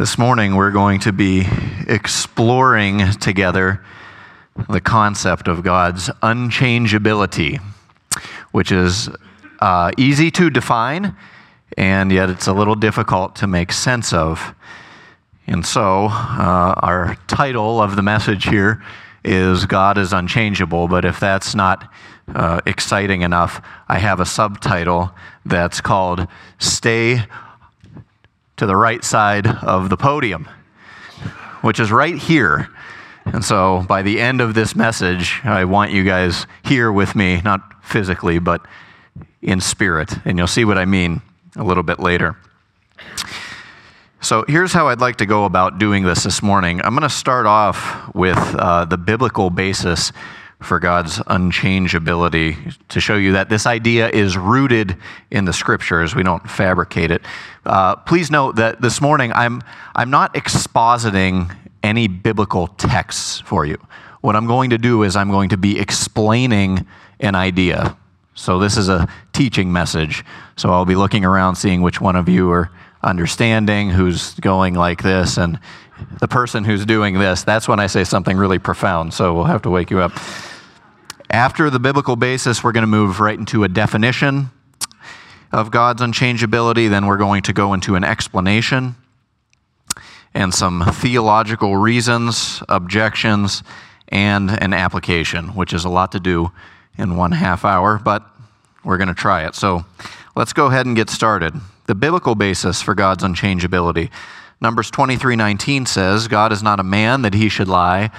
This 0.00 0.16
morning, 0.16 0.56
we're 0.56 0.70
going 0.70 1.00
to 1.00 1.12
be 1.12 1.46
exploring 1.86 3.12
together 3.20 3.84
the 4.66 4.80
concept 4.80 5.46
of 5.46 5.62
God's 5.62 6.08
unchangeability, 6.22 7.60
which 8.50 8.72
is 8.72 9.10
uh, 9.58 9.90
easy 9.98 10.30
to 10.30 10.48
define, 10.48 11.14
and 11.76 12.10
yet 12.10 12.30
it's 12.30 12.46
a 12.46 12.54
little 12.54 12.76
difficult 12.76 13.36
to 13.36 13.46
make 13.46 13.72
sense 13.72 14.14
of. 14.14 14.54
And 15.46 15.66
so, 15.66 16.06
uh, 16.06 16.74
our 16.78 17.18
title 17.26 17.82
of 17.82 17.94
the 17.94 18.02
message 18.02 18.46
here 18.46 18.82
is 19.22 19.66
God 19.66 19.98
is 19.98 20.14
Unchangeable, 20.14 20.88
but 20.88 21.04
if 21.04 21.20
that's 21.20 21.54
not 21.54 21.92
uh, 22.34 22.62
exciting 22.64 23.20
enough, 23.20 23.60
I 23.86 23.98
have 23.98 24.18
a 24.18 24.24
subtitle 24.24 25.14
that's 25.44 25.82
called 25.82 26.26
Stay 26.58 27.26
to 28.60 28.66
the 28.66 28.76
right 28.76 29.02
side 29.02 29.46
of 29.46 29.88
the 29.88 29.96
podium, 29.96 30.46
which 31.62 31.80
is 31.80 31.90
right 31.90 32.18
here. 32.18 32.68
And 33.24 33.42
so 33.42 33.86
by 33.88 34.02
the 34.02 34.20
end 34.20 34.42
of 34.42 34.52
this 34.52 34.76
message, 34.76 35.40
I 35.44 35.64
want 35.64 35.92
you 35.92 36.04
guys 36.04 36.46
here 36.62 36.92
with 36.92 37.16
me, 37.16 37.40
not 37.42 37.82
physically, 37.82 38.38
but 38.38 38.60
in 39.40 39.62
spirit. 39.62 40.12
And 40.26 40.36
you'll 40.36 40.46
see 40.46 40.66
what 40.66 40.76
I 40.76 40.84
mean 40.84 41.22
a 41.56 41.64
little 41.64 41.82
bit 41.82 42.00
later. 42.00 42.36
So 44.20 44.44
here's 44.46 44.74
how 44.74 44.88
I'd 44.88 45.00
like 45.00 45.16
to 45.16 45.26
go 45.26 45.46
about 45.46 45.78
doing 45.78 46.04
this 46.04 46.24
this 46.24 46.42
morning. 46.42 46.82
I'm 46.84 46.90
going 46.90 47.08
to 47.08 47.08
start 47.08 47.46
off 47.46 48.14
with 48.14 48.36
uh, 48.36 48.84
the 48.84 48.98
biblical 48.98 49.48
basis 49.48 50.12
for 50.60 50.78
God's 50.78 51.18
unchangeability 51.18 52.76
to 52.88 53.00
show 53.00 53.16
you 53.16 53.32
that 53.32 53.48
this 53.48 53.66
idea 53.66 54.08
is 54.08 54.36
rooted 54.36 54.96
in 55.30 55.44
the 55.44 55.52
scriptures. 55.52 56.14
We 56.14 56.22
don't 56.22 56.48
fabricate 56.48 57.10
it. 57.10 57.22
Uh, 57.64 57.96
please 57.96 58.30
note 58.30 58.56
that 58.56 58.80
this 58.80 59.00
morning 59.00 59.32
I'm, 59.32 59.62
I'm 59.94 60.10
not 60.10 60.34
expositing 60.34 61.54
any 61.82 62.08
biblical 62.08 62.66
texts 62.68 63.40
for 63.40 63.64
you. 63.64 63.78
What 64.20 64.36
I'm 64.36 64.46
going 64.46 64.70
to 64.70 64.78
do 64.78 65.02
is 65.02 65.16
I'm 65.16 65.30
going 65.30 65.48
to 65.48 65.56
be 65.56 65.78
explaining 65.78 66.86
an 67.20 67.34
idea. 67.34 67.96
So 68.34 68.58
this 68.58 68.76
is 68.76 68.88
a 68.88 69.08
teaching 69.32 69.72
message. 69.72 70.24
So 70.56 70.70
I'll 70.70 70.84
be 70.84 70.94
looking 70.94 71.24
around 71.24 71.56
seeing 71.56 71.80
which 71.80 72.00
one 72.00 72.16
of 72.16 72.28
you 72.28 72.50
are 72.50 72.70
understanding, 73.02 73.90
who's 73.90 74.34
going 74.34 74.74
like 74.74 75.02
this, 75.02 75.38
and 75.38 75.58
the 76.20 76.28
person 76.28 76.64
who's 76.64 76.84
doing 76.86 77.18
this, 77.18 77.42
that's 77.44 77.68
when 77.68 77.80
I 77.80 77.86
say 77.86 78.04
something 78.04 78.36
really 78.36 78.58
profound. 78.58 79.14
So 79.14 79.34
we'll 79.34 79.44
have 79.44 79.62
to 79.62 79.70
wake 79.70 79.90
you 79.90 80.00
up. 80.00 80.12
After 81.30 81.70
the 81.70 81.78
biblical 81.78 82.16
basis, 82.16 82.64
we're 82.64 82.72
going 82.72 82.82
to 82.82 82.88
move 82.88 83.20
right 83.20 83.38
into 83.38 83.64
a 83.64 83.68
definition 83.68 84.50
of 85.52 85.70
God's 85.70 86.02
unchangeability. 86.02 86.90
Then 86.90 87.06
we're 87.06 87.16
going 87.16 87.42
to 87.42 87.52
go 87.52 87.72
into 87.72 87.94
an 87.94 88.04
explanation 88.04 88.96
and 90.34 90.54
some 90.54 90.84
theological 90.92 91.76
reasons, 91.76 92.62
objections, 92.68 93.62
and 94.08 94.50
an 94.50 94.72
application, 94.72 95.48
which 95.54 95.72
is 95.72 95.84
a 95.84 95.88
lot 95.88 96.12
to 96.12 96.20
do 96.20 96.50
in 96.98 97.16
one 97.16 97.32
half 97.32 97.64
hour, 97.64 97.98
but 97.98 98.24
we're 98.84 98.96
going 98.98 99.08
to 99.08 99.14
try 99.14 99.46
it. 99.46 99.54
So 99.54 99.84
let's 100.36 100.52
go 100.52 100.66
ahead 100.66 100.86
and 100.86 100.96
get 100.96 101.10
started. 101.10 101.54
The 101.86 101.94
biblical 101.94 102.34
basis 102.34 102.82
for 102.82 102.94
God's 102.94 103.24
unchangeability. 103.24 104.10
Numbers 104.62 104.90
23:19 104.90 105.88
says, 105.88 106.28
God 106.28 106.52
is 106.52 106.62
not 106.62 106.80
a 106.80 106.84
man 106.84 107.22
that 107.22 107.32
he 107.32 107.48
should 107.48 107.68
lie, 107.68 108.10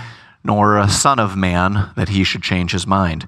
nor 0.43 0.77
a 0.77 0.89
son 0.89 1.19
of 1.19 1.37
man 1.37 1.91
that 1.95 2.09
he 2.09 2.23
should 2.23 2.41
change 2.41 2.71
his 2.71 2.87
mind. 2.87 3.27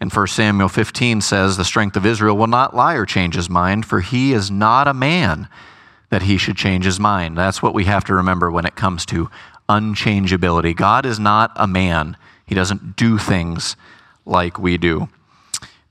And 0.00 0.10
1 0.10 0.26
Samuel 0.28 0.68
15 0.68 1.20
says, 1.20 1.56
The 1.56 1.64
strength 1.64 1.96
of 1.96 2.06
Israel 2.06 2.36
will 2.36 2.46
not 2.46 2.74
lie 2.74 2.94
or 2.94 3.04
change 3.04 3.34
his 3.34 3.50
mind, 3.50 3.84
for 3.84 4.00
he 4.00 4.32
is 4.32 4.50
not 4.50 4.88
a 4.88 4.94
man 4.94 5.48
that 6.08 6.22
he 6.22 6.38
should 6.38 6.56
change 6.56 6.84
his 6.84 6.98
mind. 6.98 7.36
That's 7.36 7.62
what 7.62 7.74
we 7.74 7.84
have 7.84 8.04
to 8.04 8.14
remember 8.14 8.50
when 8.50 8.64
it 8.64 8.76
comes 8.76 9.04
to 9.06 9.30
unchangeability. 9.68 10.74
God 10.74 11.04
is 11.04 11.18
not 11.18 11.52
a 11.56 11.66
man, 11.66 12.16
he 12.46 12.54
doesn't 12.54 12.96
do 12.96 13.18
things 13.18 13.76
like 14.24 14.58
we 14.58 14.78
do. 14.78 15.08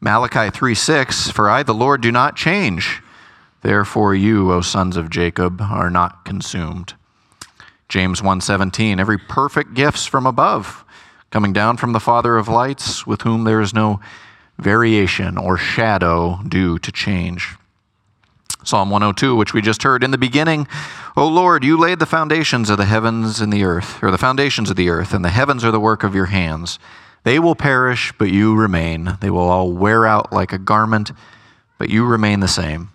Malachi 0.02 0.50
3 0.50 0.74
6, 0.74 1.30
For 1.30 1.50
I, 1.50 1.62
the 1.62 1.74
Lord, 1.74 2.02
do 2.02 2.12
not 2.12 2.36
change. 2.36 3.03
Therefore, 3.64 4.14
you, 4.14 4.52
O 4.52 4.62
sons 4.62 4.98
of 4.98 5.10
Jacob, 5.10 5.62
are 5.62 5.90
not 5.90 6.26
consumed. 6.26 6.94
James 7.88 8.22
1:17 8.22 9.00
Every 9.00 9.18
perfect 9.18 9.74
gifts 9.74 10.06
from 10.06 10.26
above 10.26 10.84
coming 11.32 11.54
down 11.54 11.78
from 11.78 11.94
the 11.94 12.00
father 12.00 12.38
of 12.38 12.48
lights 12.48 13.08
with 13.08 13.22
whom 13.22 13.46
there 13.46 13.62
is 13.62 13.74
no 13.74 14.00
variation 14.60 15.38
or 15.38 15.58
shadow 15.58 16.40
due 16.48 16.78
to 16.78 16.92
change. 16.92 17.56
Psalm 18.66 18.90
102 18.90 19.36
which 19.36 19.54
we 19.54 19.62
just 19.62 19.84
heard 19.84 20.04
in 20.04 20.12
the 20.12 20.18
beginning 20.18 20.68
O 21.18 21.28
Lord 21.28 21.64
you 21.64 21.78
laid 21.78 22.00
the 22.00 22.06
foundations 22.06 22.70
of 22.70 22.78
the 22.78 22.86
heavens 22.86 23.42
and 23.42 23.52
the 23.52 23.64
earth 23.64 24.02
or 24.02 24.10
the 24.10 24.18
foundations 24.18 24.70
of 24.70 24.78
the 24.78 24.90
earth 24.90 25.14
and 25.14 25.24
the 25.24 25.30
heavens 25.30 25.66
are 25.66 25.72
the 25.72 25.82
work 25.82 26.04
of 26.04 26.16
your 26.16 26.28
hands 26.28 26.80
they 27.24 27.40
will 27.40 27.56
perish 27.56 28.14
but 28.18 28.32
you 28.32 28.56
remain 28.56 29.18
they 29.20 29.30
will 29.30 29.50
all 29.50 29.72
wear 29.72 30.06
out 30.06 30.32
like 30.32 30.54
a 30.54 30.58
garment 30.58 31.12
but 31.78 31.90
you 31.90 32.06
remain 32.06 32.40
the 32.40 32.48
same 32.48 32.90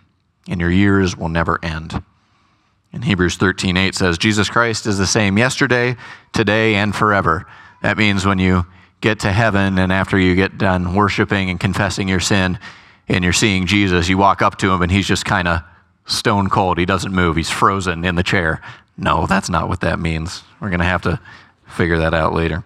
and 0.49 0.61
your 0.61 0.71
years 0.71 1.17
will 1.17 1.29
never 1.29 1.63
end. 1.63 2.03
In 2.93 3.03
Hebrews 3.03 3.37
13:8 3.37 3.95
says 3.95 4.19
Jesus 4.19 4.49
Christ 4.49 4.87
is 4.87 4.99
the 4.99 5.07
same 5.07 5.39
yesterday, 5.39 5.97
today 6.33 6.75
and 6.75 6.95
forever. 6.95 7.47
That 7.83 7.99
means 7.99 8.27
when 8.27 8.39
you 8.39 8.67
get 9.01 9.21
to 9.21 9.31
heaven 9.31 9.79
and 9.79 9.93
after 9.93 10.19
you 10.19 10.35
get 10.35 10.59
done 10.59 10.95
worshiping 10.95 11.51
and 11.51 11.61
confessing 11.61 12.09
your 12.09 12.21
sin 12.21 12.59
and 13.09 13.23
you're 13.23 13.33
seeing 13.33 13.67
Jesus, 13.67 14.09
you 14.09 14.19
walk 14.19 14.43
up 14.43 14.59
to 14.59 14.71
him 14.73 14.83
and 14.83 14.91
he's 14.91 15.07
just 15.07 15.25
kind 15.25 15.47
of 15.47 15.63
stone 16.07 16.49
cold. 16.49 16.79
He 16.79 16.87
doesn't 16.87 17.13
move. 17.13 17.37
He's 17.37 17.51
frozen 17.51 18.05
in 18.05 18.17
the 18.17 18.23
chair. 18.23 18.61
No, 18.97 19.27
that's 19.27 19.49
not 19.49 19.69
what 19.69 19.81
that 19.83 20.01
means. 20.01 20.43
We're 20.61 20.71
going 20.71 20.81
to 20.81 20.87
have 20.87 21.03
to 21.03 21.21
figure 21.67 21.99
that 21.99 22.15
out 22.15 22.33
later. 22.33 22.65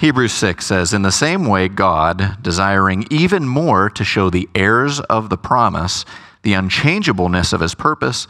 Hebrews 0.00 0.32
6 0.32 0.64
says, 0.64 0.92
In 0.92 1.02
the 1.02 1.12
same 1.12 1.46
way, 1.46 1.68
God, 1.68 2.42
desiring 2.42 3.06
even 3.10 3.46
more 3.46 3.90
to 3.90 4.04
show 4.04 4.30
the 4.30 4.48
heirs 4.54 5.00
of 5.00 5.28
the 5.28 5.36
promise 5.36 6.04
the 6.46 6.54
unchangeableness 6.54 7.52
of 7.52 7.60
his 7.60 7.74
purpose, 7.74 8.28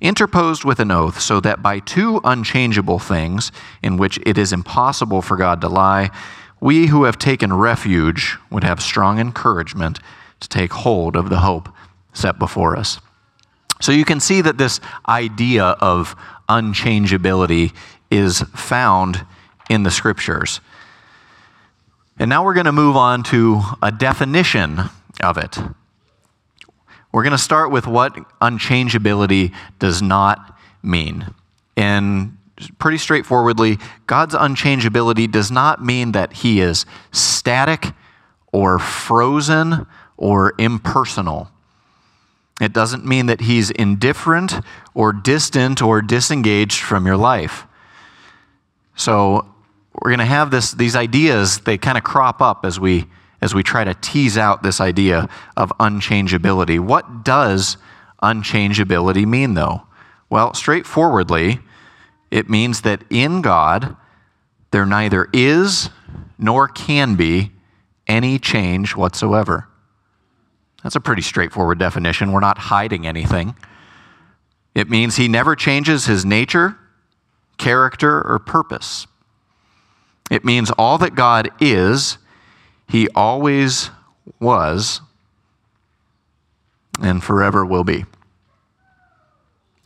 interposed 0.00 0.64
with 0.64 0.80
an 0.80 0.90
oath, 0.90 1.20
so 1.20 1.38
that 1.38 1.62
by 1.62 1.78
two 1.80 2.18
unchangeable 2.24 2.98
things, 2.98 3.52
in 3.82 3.98
which 3.98 4.18
it 4.24 4.38
is 4.38 4.54
impossible 4.54 5.20
for 5.20 5.36
God 5.36 5.60
to 5.60 5.68
lie, 5.68 6.10
we 6.60 6.86
who 6.86 7.04
have 7.04 7.18
taken 7.18 7.52
refuge 7.52 8.38
would 8.50 8.64
have 8.64 8.80
strong 8.80 9.18
encouragement 9.18 10.00
to 10.40 10.48
take 10.48 10.72
hold 10.72 11.14
of 11.14 11.28
the 11.28 11.40
hope 11.40 11.68
set 12.14 12.38
before 12.38 12.74
us. 12.74 13.00
So 13.82 13.92
you 13.92 14.06
can 14.06 14.18
see 14.18 14.40
that 14.40 14.56
this 14.56 14.80
idea 15.06 15.64
of 15.64 16.16
unchangeability 16.48 17.74
is 18.10 18.40
found 18.56 19.26
in 19.68 19.82
the 19.82 19.90
scriptures. 19.90 20.62
And 22.18 22.30
now 22.30 22.46
we're 22.46 22.54
going 22.54 22.64
to 22.64 22.72
move 22.72 22.96
on 22.96 23.24
to 23.24 23.60
a 23.82 23.92
definition 23.92 24.80
of 25.22 25.36
it. 25.36 25.58
We're 27.12 27.22
going 27.22 27.32
to 27.32 27.38
start 27.38 27.70
with 27.70 27.86
what 27.86 28.14
unchangeability 28.40 29.54
does 29.78 30.02
not 30.02 30.58
mean. 30.82 31.34
And 31.76 32.36
pretty 32.78 32.98
straightforwardly, 32.98 33.78
God's 34.06 34.34
unchangeability 34.34 35.30
does 35.30 35.50
not 35.50 35.82
mean 35.82 36.12
that 36.12 36.32
he 36.34 36.60
is 36.60 36.84
static 37.12 37.92
or 38.52 38.78
frozen 38.78 39.86
or 40.16 40.54
impersonal. 40.58 41.50
It 42.60 42.72
doesn't 42.72 43.04
mean 43.06 43.26
that 43.26 43.42
he's 43.42 43.70
indifferent 43.70 44.52
or 44.94 45.12
distant 45.12 45.80
or 45.80 46.02
disengaged 46.02 46.80
from 46.82 47.06
your 47.06 47.16
life. 47.16 47.66
So 48.96 49.46
we're 49.94 50.10
going 50.10 50.18
to 50.18 50.24
have 50.24 50.50
this, 50.50 50.72
these 50.72 50.96
ideas, 50.96 51.60
they 51.60 51.78
kind 51.78 51.96
of 51.96 52.04
crop 52.04 52.42
up 52.42 52.64
as 52.64 52.80
we 52.80 53.06
as 53.40 53.54
we 53.54 53.62
try 53.62 53.84
to 53.84 53.94
tease 53.94 54.36
out 54.36 54.62
this 54.62 54.80
idea 54.80 55.28
of 55.56 55.72
unchangeability. 55.78 56.80
What 56.80 57.24
does 57.24 57.76
unchangeability 58.22 59.26
mean, 59.26 59.54
though? 59.54 59.82
Well, 60.28 60.54
straightforwardly, 60.54 61.60
it 62.30 62.50
means 62.50 62.82
that 62.82 63.04
in 63.10 63.40
God, 63.40 63.96
there 64.70 64.86
neither 64.86 65.28
is 65.32 65.90
nor 66.38 66.68
can 66.68 67.14
be 67.14 67.52
any 68.06 68.38
change 68.38 68.96
whatsoever. 68.96 69.68
That's 70.82 70.96
a 70.96 71.00
pretty 71.00 71.22
straightforward 71.22 71.78
definition. 71.78 72.32
We're 72.32 72.40
not 72.40 72.58
hiding 72.58 73.06
anything. 73.06 73.54
It 74.74 74.88
means 74.88 75.16
he 75.16 75.28
never 75.28 75.56
changes 75.56 76.06
his 76.06 76.24
nature, 76.24 76.78
character, 77.56 78.22
or 78.26 78.38
purpose. 78.38 79.06
It 80.30 80.44
means 80.44 80.70
all 80.72 80.98
that 80.98 81.14
God 81.14 81.50
is 81.60 82.18
he 82.88 83.08
always 83.14 83.90
was 84.40 85.00
and 87.00 87.22
forever 87.22 87.64
will 87.64 87.84
be. 87.84 88.04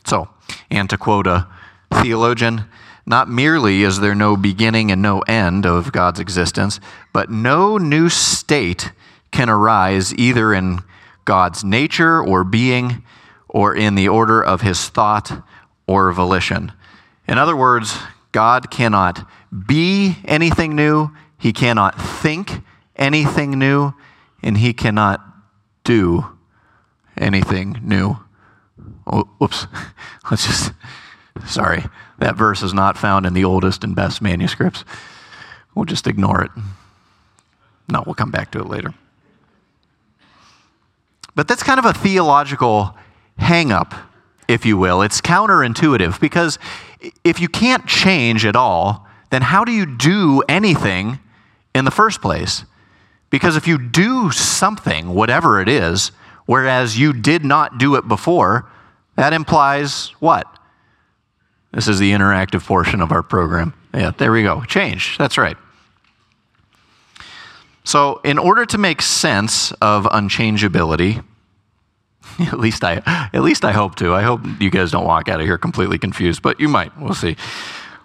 So, 0.05 0.29
and 0.69 0.89
to 0.89 0.97
quote 0.97 1.27
a 1.27 1.47
theologian, 1.91 2.65
not 3.05 3.29
merely 3.29 3.83
is 3.83 3.99
there 3.99 4.15
no 4.15 4.35
beginning 4.35 4.91
and 4.91 5.01
no 5.01 5.19
end 5.21 5.65
of 5.65 5.91
God's 5.91 6.19
existence, 6.19 6.79
but 7.11 7.29
no 7.29 7.77
new 7.77 8.09
state 8.09 8.91
can 9.31 9.49
arise 9.49 10.13
either 10.15 10.53
in 10.53 10.79
God's 11.25 11.63
nature 11.63 12.21
or 12.21 12.43
being 12.43 13.03
or 13.47 13.75
in 13.75 13.95
the 13.95 14.07
order 14.07 14.43
of 14.43 14.61
his 14.61 14.89
thought 14.89 15.43
or 15.87 16.11
volition. 16.11 16.71
In 17.27 17.37
other 17.37 17.55
words, 17.55 17.97
God 18.31 18.71
cannot 18.71 19.27
be 19.67 20.17
anything 20.25 20.75
new, 20.75 21.11
He 21.37 21.53
cannot 21.53 21.99
think 21.99 22.63
anything 22.95 23.51
new, 23.57 23.93
and 24.41 24.57
He 24.57 24.73
cannot 24.73 25.21
do 25.83 26.25
anything 27.17 27.79
new. 27.81 28.17
Oh, 29.05 29.23
whoops. 29.37 29.67
Let's 30.31 30.45
just, 30.45 30.73
sorry. 31.45 31.85
That 32.19 32.35
verse 32.35 32.63
is 32.63 32.73
not 32.73 32.97
found 32.97 33.25
in 33.25 33.33
the 33.33 33.43
oldest 33.43 33.83
and 33.83 33.95
best 33.95 34.21
manuscripts. 34.21 34.85
We'll 35.75 35.85
just 35.85 36.07
ignore 36.07 36.43
it. 36.43 36.51
No, 37.89 38.03
we'll 38.05 38.15
come 38.15 38.31
back 38.31 38.51
to 38.51 38.59
it 38.59 38.67
later. 38.67 38.93
But 41.35 41.47
that's 41.47 41.63
kind 41.63 41.79
of 41.79 41.85
a 41.85 41.93
theological 41.93 42.95
hang 43.37 43.71
up, 43.71 43.93
if 44.47 44.65
you 44.65 44.77
will. 44.77 45.01
It's 45.01 45.19
counterintuitive 45.19 46.19
because 46.19 46.59
if 47.23 47.39
you 47.39 47.49
can't 47.49 47.87
change 47.87 48.45
at 48.45 48.55
all, 48.55 49.07
then 49.31 49.41
how 49.41 49.65
do 49.65 49.71
you 49.71 49.85
do 49.85 50.43
anything 50.47 51.19
in 51.73 51.85
the 51.85 51.91
first 51.91 52.21
place? 52.21 52.65
Because 53.33 53.57
if 53.57 53.67
you 53.67 53.79
do 53.79 54.29
something, 54.29 55.15
whatever 55.15 55.59
it 55.59 55.67
is, 55.67 56.11
whereas 56.45 56.99
you 56.99 57.13
did 57.13 57.43
not 57.43 57.79
do 57.79 57.95
it 57.95 58.07
before, 58.07 58.69
that 59.15 59.33
implies 59.33 60.09
what? 60.19 60.45
This 61.71 61.87
is 61.87 61.97
the 61.97 62.11
interactive 62.11 62.63
portion 62.63 63.01
of 63.01 63.11
our 63.11 63.23
program. 63.23 63.73
Yeah, 63.91 64.11
there 64.11 64.31
we 64.31 64.43
go. 64.43 64.61
Change. 64.65 65.17
That's 65.17 65.39
right. 65.39 65.57
So, 67.83 68.21
in 68.23 68.37
order 68.37 68.67
to 68.67 68.77
make 68.77 69.01
sense 69.01 69.71
of 69.81 70.03
unchangeability, 70.05 71.25
at 72.39 72.59
least 72.59 72.83
I 72.83 73.29
at 73.33 73.41
least 73.41 73.65
I 73.65 73.71
hope 73.71 73.95
to. 73.95 74.13
I 74.13 74.21
hope 74.21 74.41
you 74.59 74.69
guys 74.69 74.91
don't 74.91 75.05
walk 75.05 75.27
out 75.27 75.39
of 75.39 75.47
here 75.47 75.57
completely 75.57 75.97
confused, 75.97 76.43
but 76.43 76.59
you 76.59 76.69
might. 76.69 76.95
We'll 76.99 77.15
see. 77.15 77.35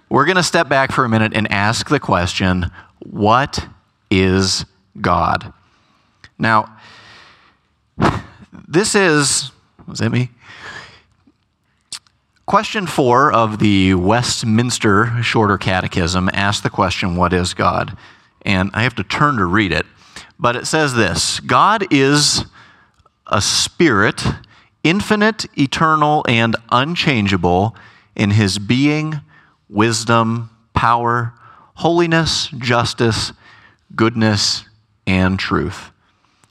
We're 0.08 0.24
going 0.24 0.36
to 0.36 0.42
step 0.42 0.70
back 0.70 0.90
for 0.90 1.04
a 1.04 1.08
minute 1.10 1.34
and 1.34 1.52
ask 1.52 1.90
the 1.90 2.00
question, 2.00 2.70
what 3.00 3.68
is 4.10 4.64
God? 5.00 5.52
Now, 6.38 6.76
this 8.66 8.94
is 8.94 9.50
was 9.88 10.00
that 10.00 10.10
me? 10.10 10.30
Question 12.44 12.86
four 12.86 13.32
of 13.32 13.58
the 13.58 13.94
Westminster 13.94 15.22
Shorter 15.22 15.58
Catechism 15.58 16.28
asks 16.32 16.62
the 16.62 16.70
question, 16.70 17.16
What 17.16 17.32
is 17.32 17.54
God? 17.54 17.96
And 18.42 18.70
I 18.74 18.82
have 18.82 18.94
to 18.96 19.04
turn 19.04 19.36
to 19.36 19.44
read 19.44 19.72
it. 19.72 19.86
But 20.38 20.56
it 20.56 20.66
says 20.66 20.94
this 20.94 21.40
God 21.40 21.86
is 21.90 22.44
a 23.26 23.40
spirit, 23.40 24.24
infinite, 24.84 25.46
eternal, 25.58 26.24
and 26.28 26.56
unchangeable 26.70 27.74
in 28.14 28.30
his 28.32 28.58
being, 28.58 29.20
wisdom, 29.68 30.50
power, 30.74 31.32
holiness, 31.76 32.48
justice, 32.48 33.32
goodness, 33.94 34.64
and 35.08 35.38
truth. 35.38 35.90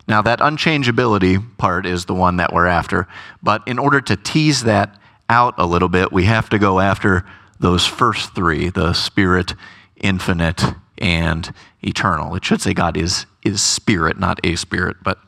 Now, 0.07 0.23
that 0.23 0.39
unchangeability 0.39 1.57
part 1.57 1.85
is 1.85 2.05
the 2.05 2.15
one 2.15 2.37
that 2.37 2.51
we're 2.51 2.65
after. 2.65 3.07
But 3.43 3.65
in 3.67 3.77
order 3.77 4.01
to 4.01 4.15
tease 4.15 4.63
that 4.63 4.99
out 5.29 5.53
a 5.57 5.65
little 5.65 5.89
bit, 5.89 6.11
we 6.11 6.25
have 6.25 6.49
to 6.49 6.57
go 6.57 6.79
after 6.79 7.23
those 7.59 7.85
first 7.85 8.33
three 8.33 8.69
the 8.69 8.93
spirit, 8.93 9.53
infinite, 9.95 10.63
and 10.97 11.53
eternal. 11.83 12.35
It 12.35 12.43
should 12.43 12.61
say 12.61 12.73
God 12.73 12.97
is, 12.97 13.27
is 13.43 13.61
spirit, 13.61 14.17
not 14.19 14.39
a 14.43 14.55
spirit, 14.55 14.97
but 15.03 15.19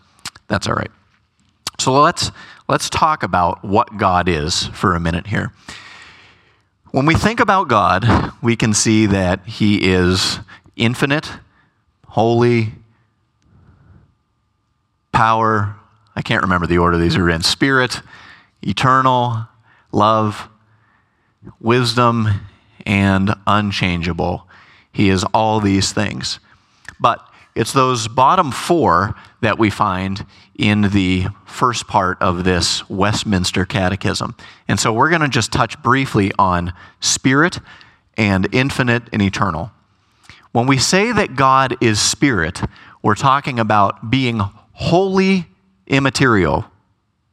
that's 0.47 0.67
all 0.67 0.73
right. 0.73 0.91
So 1.77 1.93
let's, 2.01 2.31
let's 2.67 2.89
talk 2.89 3.21
about 3.21 3.63
what 3.63 3.97
God 3.97 4.27
is 4.27 4.67
for 4.67 4.95
a 4.95 4.99
minute 4.99 5.27
here. 5.27 5.53
When 6.91 7.05
we 7.05 7.13
think 7.13 7.39
about 7.39 7.67
God, 7.67 8.33
we 8.41 8.55
can 8.55 8.73
see 8.73 9.05
that 9.05 9.45
He 9.45 9.91
is 9.91 10.39
infinite, 10.75 11.29
holy, 12.07 12.73
power. 15.19 15.75
I 16.15 16.21
can't 16.21 16.43
remember 16.43 16.65
the 16.65 16.77
order 16.77 16.97
these 16.97 17.17
are 17.17 17.29
in. 17.29 17.41
Spirit, 17.41 18.01
eternal, 18.61 19.49
love, 19.91 20.47
wisdom, 21.59 22.29
and 22.85 23.35
unchangeable. 23.45 24.47
He 24.93 25.09
is 25.09 25.25
all 25.33 25.59
these 25.59 25.91
things. 25.91 26.39
But 27.01 27.19
it's 27.53 27.73
those 27.73 28.07
bottom 28.07 28.49
four 28.49 29.13
that 29.41 29.59
we 29.59 29.69
find 29.69 30.25
in 30.57 30.83
the 30.83 31.25
first 31.45 31.85
part 31.85 32.17
of 32.21 32.45
this 32.45 32.89
Westminster 32.89 33.65
Catechism. 33.65 34.37
And 34.69 34.79
so 34.79 34.93
we're 34.93 35.09
going 35.09 35.19
to 35.19 35.27
just 35.27 35.51
touch 35.51 35.83
briefly 35.83 36.31
on 36.39 36.71
spirit 37.01 37.59
and 38.15 38.47
infinite 38.53 39.03
and 39.11 39.21
eternal. 39.21 39.71
When 40.53 40.65
we 40.65 40.77
say 40.77 41.11
that 41.11 41.35
God 41.35 41.75
is 41.83 41.99
spirit, 41.99 42.61
we're 43.03 43.15
talking 43.15 43.59
about 43.59 44.09
being 44.09 44.41
wholly 44.79 45.45
immaterial, 45.87 46.65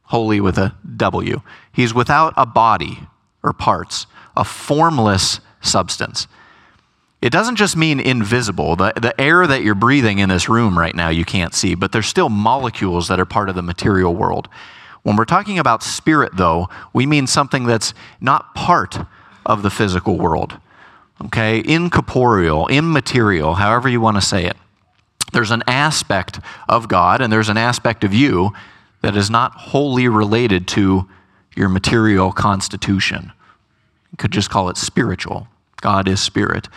holy 0.03 0.41
with 0.41 0.57
a 0.57 0.75
W. 0.97 1.41
He's 1.71 1.93
without 1.93 2.33
a 2.35 2.45
body 2.45 2.99
or 3.41 3.53
parts, 3.53 4.05
a 4.35 4.43
formless 4.43 5.39
substance. 5.61 6.27
It 7.21 7.31
doesn't 7.31 7.55
just 7.55 7.77
mean 7.77 8.01
invisible. 8.01 8.75
The, 8.75 8.93
the 9.01 9.19
air 9.19 9.47
that 9.47 9.63
you're 9.63 9.75
breathing 9.75 10.19
in 10.19 10.27
this 10.29 10.49
room 10.49 10.77
right 10.77 10.93
now, 10.93 11.09
you 11.09 11.23
can't 11.23 11.53
see, 11.53 11.73
but 11.73 11.93
there's 11.93 12.05
still 12.05 12.29
molecules 12.29 13.07
that 13.07 13.19
are 13.19 13.25
part 13.25 13.47
of 13.49 13.55
the 13.55 13.63
material 13.63 14.13
world. 14.13 14.49
When 15.03 15.15
we're 15.15 15.25
talking 15.25 15.57
about 15.57 15.83
spirit, 15.83 16.35
though, 16.35 16.69
we 16.93 17.05
mean 17.05 17.27
something 17.27 17.65
that's 17.65 17.93
not 18.19 18.53
part 18.55 18.99
of 19.45 19.63
the 19.63 19.69
physical 19.69 20.17
world. 20.17 20.59
Okay? 21.25 21.63
Incorporeal, 21.65 22.67
immaterial, 22.67 23.55
however 23.55 23.87
you 23.87 24.01
want 24.01 24.17
to 24.17 24.21
say 24.21 24.45
it. 24.45 24.57
There's 25.33 25.51
an 25.51 25.63
aspect 25.67 26.39
of 26.69 26.87
God 26.87 27.21
and 27.21 27.31
there's 27.31 27.49
an 27.49 27.57
aspect 27.57 28.03
of 28.03 28.13
you 28.13 28.51
that 29.01 29.15
is 29.15 29.29
not 29.29 29.53
wholly 29.53 30.07
related 30.07 30.67
to 30.69 31.07
your 31.55 31.69
material 31.69 32.31
constitution. 32.31 33.31
You 34.11 34.17
could 34.17 34.31
just 34.31 34.49
call 34.49 34.69
it 34.69 34.77
spiritual. 34.77 35.47
God 35.81 36.07
is 36.07 36.21
spirit. 36.21 36.69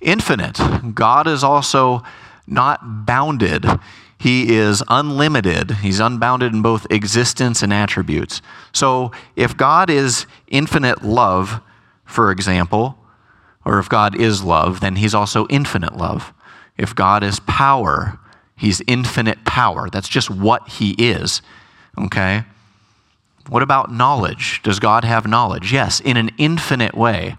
Infinite. 0.00 0.58
God 0.94 1.26
is 1.26 1.44
also 1.44 2.02
not 2.46 3.06
bounded. 3.06 3.66
He 4.18 4.54
is 4.54 4.82
unlimited. 4.88 5.72
He's 5.72 6.00
unbounded 6.00 6.52
in 6.52 6.62
both 6.62 6.86
existence 6.90 7.62
and 7.62 7.72
attributes. 7.72 8.42
So 8.72 9.12
if 9.36 9.56
God 9.56 9.90
is 9.90 10.26
infinite 10.48 11.02
love, 11.02 11.60
for 12.04 12.30
example, 12.30 12.98
or 13.64 13.78
if 13.78 13.88
God 13.88 14.14
is 14.14 14.42
love, 14.42 14.80
then 14.80 14.96
he's 14.96 15.14
also 15.14 15.46
infinite 15.48 15.96
love. 15.96 16.32
If 16.76 16.94
God 16.94 17.22
is 17.22 17.40
power, 17.40 18.18
he's 18.56 18.82
infinite 18.86 19.44
power. 19.44 19.88
That's 19.90 20.08
just 20.08 20.30
what 20.30 20.68
he 20.68 20.92
is. 20.92 21.42
Okay? 21.98 22.44
What 23.48 23.62
about 23.62 23.92
knowledge? 23.92 24.62
Does 24.62 24.78
God 24.78 25.04
have 25.04 25.26
knowledge? 25.26 25.72
Yes, 25.72 26.00
in 26.00 26.16
an 26.16 26.30
infinite 26.38 26.94
way. 26.94 27.36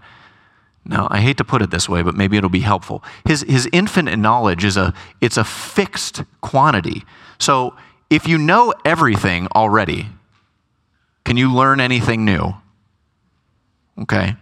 Now, 0.84 1.08
I 1.10 1.20
hate 1.20 1.38
to 1.38 1.44
put 1.44 1.62
it 1.62 1.70
this 1.70 1.88
way, 1.88 2.02
but 2.02 2.14
maybe 2.14 2.36
it'll 2.36 2.50
be 2.50 2.60
helpful. 2.60 3.02
His, 3.24 3.40
his 3.42 3.68
infinite 3.72 4.18
knowledge 4.18 4.64
is 4.64 4.76
a, 4.76 4.92
it's 5.20 5.38
a 5.38 5.44
fixed 5.44 6.22
quantity. 6.42 7.04
So 7.38 7.74
if 8.10 8.28
you 8.28 8.36
know 8.36 8.74
everything 8.84 9.48
already, 9.54 10.08
can 11.24 11.38
you 11.38 11.52
learn 11.52 11.80
anything 11.80 12.24
new? 12.24 12.54
Okay. 14.02 14.36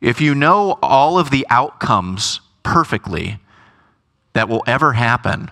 If 0.00 0.20
you 0.20 0.34
know 0.34 0.78
all 0.82 1.18
of 1.18 1.30
the 1.30 1.46
outcomes 1.50 2.40
perfectly 2.64 3.38
that 4.38 4.48
will 4.48 4.62
ever 4.68 4.92
happen, 4.92 5.50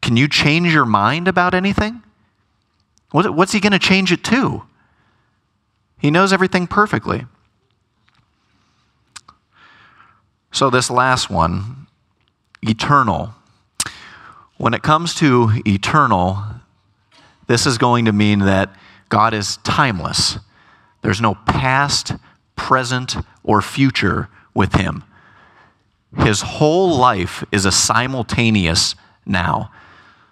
can 0.00 0.16
you 0.16 0.26
change 0.26 0.74
your 0.74 0.84
mind 0.84 1.28
about 1.28 1.54
anything? 1.54 2.02
What's 3.12 3.52
he 3.52 3.60
going 3.60 3.70
to 3.70 3.78
change 3.78 4.10
it 4.10 4.24
to? 4.24 4.64
He 6.00 6.10
knows 6.10 6.32
everything 6.32 6.66
perfectly. 6.66 7.26
So, 10.50 10.68
this 10.68 10.90
last 10.90 11.30
one, 11.30 11.86
eternal. 12.60 13.34
When 14.56 14.74
it 14.74 14.82
comes 14.82 15.14
to 15.16 15.62
eternal, 15.64 16.42
this 17.46 17.66
is 17.66 17.78
going 17.78 18.06
to 18.06 18.12
mean 18.12 18.40
that 18.40 18.74
God 19.10 19.32
is 19.32 19.58
timeless. 19.58 20.40
There's 21.02 21.20
no 21.20 21.36
past, 21.46 22.14
present, 22.56 23.14
or 23.44 23.62
future 23.62 24.28
with 24.54 24.74
him. 24.74 25.04
His 26.18 26.42
whole 26.42 26.96
life 26.96 27.44
is 27.50 27.64
a 27.64 27.72
simultaneous 27.72 28.94
now. 29.24 29.70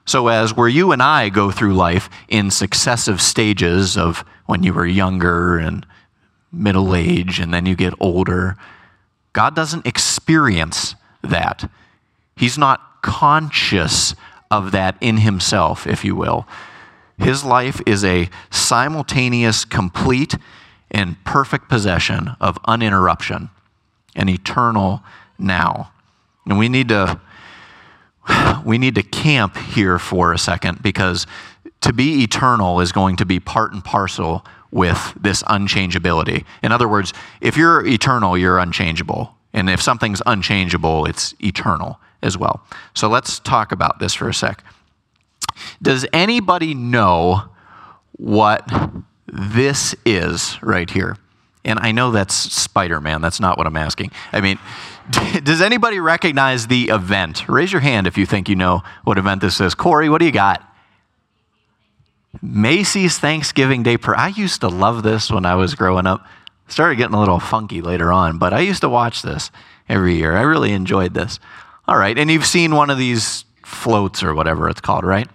So, 0.04 0.28
as 0.28 0.56
where 0.56 0.68
you 0.68 0.92
and 0.92 1.02
I 1.02 1.28
go 1.28 1.50
through 1.50 1.74
life 1.74 2.10
in 2.28 2.50
successive 2.50 3.20
stages 3.22 3.96
of 3.96 4.24
when 4.46 4.62
you 4.62 4.74
were 4.74 4.86
younger 4.86 5.58
and 5.58 5.86
middle 6.52 6.94
age 6.94 7.38
and 7.38 7.54
then 7.54 7.66
you 7.66 7.76
get 7.76 7.94
older, 8.00 8.56
God 9.32 9.54
doesn't 9.54 9.86
experience 9.86 10.96
that. 11.22 11.70
He's 12.36 12.58
not 12.58 13.02
conscious 13.02 14.14
of 14.50 14.72
that 14.72 14.96
in 15.00 15.18
himself, 15.18 15.86
if 15.86 16.04
you 16.04 16.16
will. 16.16 16.46
His 17.18 17.44
life 17.44 17.80
is 17.86 18.04
a 18.04 18.28
simultaneous, 18.50 19.64
complete, 19.64 20.36
and 20.90 21.22
perfect 21.24 21.68
possession 21.68 22.30
of 22.40 22.58
uninterruption, 22.64 23.50
an 24.16 24.28
eternal 24.28 25.02
now. 25.40 25.92
And 26.46 26.58
we 26.58 26.68
need 26.68 26.88
to 26.88 27.20
we 28.64 28.78
need 28.78 28.94
to 28.94 29.02
camp 29.02 29.56
here 29.56 29.98
for 29.98 30.32
a 30.32 30.38
second 30.38 30.82
because 30.82 31.26
to 31.80 31.92
be 31.92 32.22
eternal 32.22 32.80
is 32.80 32.92
going 32.92 33.16
to 33.16 33.26
be 33.26 33.40
part 33.40 33.72
and 33.72 33.84
parcel 33.84 34.44
with 34.70 35.14
this 35.20 35.42
unchangeability. 35.44 36.44
In 36.62 36.72
other 36.72 36.88
words, 36.88 37.12
if 37.40 37.56
you're 37.56 37.84
eternal, 37.86 38.36
you're 38.36 38.58
unchangeable. 38.58 39.34
And 39.52 39.68
if 39.68 39.82
something's 39.82 40.22
unchangeable, 40.26 41.06
it's 41.06 41.34
eternal 41.42 41.98
as 42.22 42.38
well. 42.38 42.62
So 42.94 43.08
let's 43.08 43.40
talk 43.40 43.72
about 43.72 43.98
this 43.98 44.14
for 44.14 44.28
a 44.28 44.34
sec. 44.34 44.62
Does 45.82 46.06
anybody 46.12 46.74
know 46.74 47.50
what 48.12 48.68
this 49.26 49.94
is 50.04 50.62
right 50.62 50.88
here? 50.88 51.16
And 51.64 51.78
I 51.80 51.92
know 51.92 52.10
that's 52.10 52.34
Spider 52.34 53.00
Man. 53.00 53.20
That's 53.20 53.40
not 53.40 53.58
what 53.58 53.66
I'm 53.66 53.76
asking. 53.76 54.12
I 54.32 54.40
mean, 54.40 54.58
does 55.42 55.60
anybody 55.60 56.00
recognize 56.00 56.66
the 56.66 56.88
event? 56.88 57.48
Raise 57.48 57.72
your 57.72 57.80
hand 57.80 58.06
if 58.06 58.18
you 58.18 58.26
think 58.26 58.48
you 58.48 58.56
know 58.56 58.82
what 59.04 59.18
event 59.18 59.40
this 59.40 59.60
is. 59.60 59.74
Corey, 59.74 60.08
what 60.08 60.18
do 60.18 60.24
you 60.24 60.32
got? 60.32 60.66
Macy's 62.42 63.18
Thanksgiving 63.18 63.82
Day 63.82 63.96
Parade. 63.96 64.20
I 64.20 64.28
used 64.28 64.60
to 64.60 64.68
love 64.68 65.02
this 65.02 65.30
when 65.30 65.44
I 65.44 65.54
was 65.54 65.74
growing 65.74 66.06
up. 66.06 66.24
Started 66.68 66.96
getting 66.96 67.14
a 67.14 67.18
little 67.18 67.40
funky 67.40 67.80
later 67.80 68.12
on, 68.12 68.38
but 68.38 68.52
I 68.52 68.60
used 68.60 68.82
to 68.82 68.88
watch 68.88 69.22
this 69.22 69.50
every 69.88 70.16
year. 70.16 70.36
I 70.36 70.42
really 70.42 70.72
enjoyed 70.72 71.14
this. 71.14 71.40
All 71.88 71.96
right, 71.96 72.16
and 72.16 72.30
you've 72.30 72.46
seen 72.46 72.74
one 72.74 72.90
of 72.90 72.98
these 72.98 73.44
floats 73.64 74.22
or 74.22 74.34
whatever 74.34 74.68
it's 74.68 74.80
called, 74.80 75.04
right? 75.04 75.28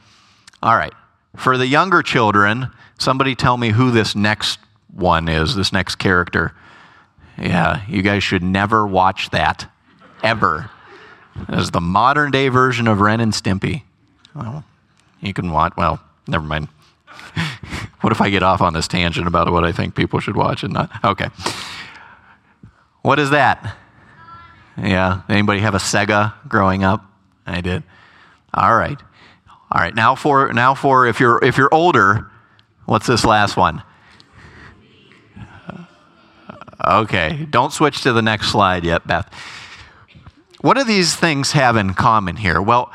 All 0.64 0.76
right. 0.76 0.94
For 1.36 1.58
the 1.58 1.68
younger 1.68 2.02
children, 2.02 2.70
somebody 2.98 3.36
tell 3.36 3.58
me 3.58 3.72
who 3.72 3.92
this 3.92 4.16
next 4.16 4.60
one 4.94 5.28
is, 5.28 5.56
this 5.56 5.74
next 5.74 5.96
character. 5.96 6.54
Yeah, 7.38 7.82
you 7.88 8.02
guys 8.02 8.24
should 8.24 8.44
never 8.44 8.86
watch 8.88 9.30
that, 9.32 9.70
ever. 10.24 10.70
As 11.50 11.72
the 11.72 11.82
modern 11.82 12.32
day 12.32 12.48
version 12.48 12.88
of 12.88 13.02
Ren 13.02 13.20
and 13.20 13.34
Stimpy. 13.34 13.84
Well, 14.34 14.64
you 15.22 15.34
can 15.34 15.52
watch, 15.52 15.74
well, 15.76 16.00
never 16.28 16.46
mind. 16.46 16.70
what 18.02 18.12
if 18.12 18.22
I 18.22 18.30
get 18.30 18.44
off 18.44 18.62
on 18.62 18.74
this 18.74 18.88
tangent 18.88 19.28
about 19.28 19.52
what 19.52 19.66
I 19.66 19.72
think 19.72 19.96
people 19.96 20.20
should 20.20 20.36
watch 20.36 20.64
and 20.64 20.74
not? 20.74 20.90
Okay. 21.04 21.28
What 23.02 23.20
is 23.20 23.30
that? 23.32 23.78
Yeah. 24.78 25.22
Anybody 25.30 25.60
have 25.60 25.76
a 25.76 25.80
Sega 25.80 26.34
growing 26.48 26.84
up? 26.84 27.06
I 27.46 27.62
did. 27.62 27.84
All 28.54 28.76
right. 28.76 29.00
All 29.72 29.82
right. 29.82 29.94
Now 29.94 30.16
for 30.16 30.52
now 30.54 30.74
for 30.74 31.06
if 31.06 31.20
you're 31.20 31.44
if 31.44 31.58
you're 31.58 31.74
older, 31.74 32.30
what's 32.86 33.08
this 33.08 33.26
last 33.26 33.58
one? 33.58 33.84
Okay. 36.84 37.48
Don't 37.50 37.72
switch 37.72 38.02
to 38.02 38.14
the 38.14 38.22
next 38.22 38.52
slide 38.52 38.84
yet, 38.84 39.06
Beth. 39.08 39.30
What 40.62 40.78
do 40.78 40.84
these 40.84 41.16
things 41.16 41.52
have 41.52 41.78
in 41.78 41.94
common 41.94 42.38
here? 42.38 42.62
Well, 42.62 42.92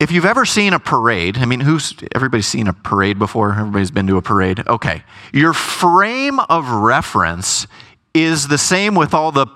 if 0.00 0.10
you've 0.10 0.24
ever 0.24 0.44
seen 0.44 0.72
a 0.72 0.80
parade, 0.80 1.38
I 1.38 1.44
mean, 1.44 1.60
who's 1.60 1.94
everybody's 2.12 2.48
seen 2.48 2.66
a 2.66 2.72
parade 2.72 3.20
before? 3.20 3.52
Everybody's 3.52 3.92
been 3.92 4.08
to 4.08 4.16
a 4.16 4.22
parade. 4.22 4.66
Okay. 4.66 5.04
Your 5.32 5.52
frame 5.52 6.40
of 6.40 6.68
reference 6.68 7.68
is 8.12 8.48
the 8.48 8.58
same 8.58 8.96
with 8.96 9.14
all 9.14 9.30
the 9.30 9.46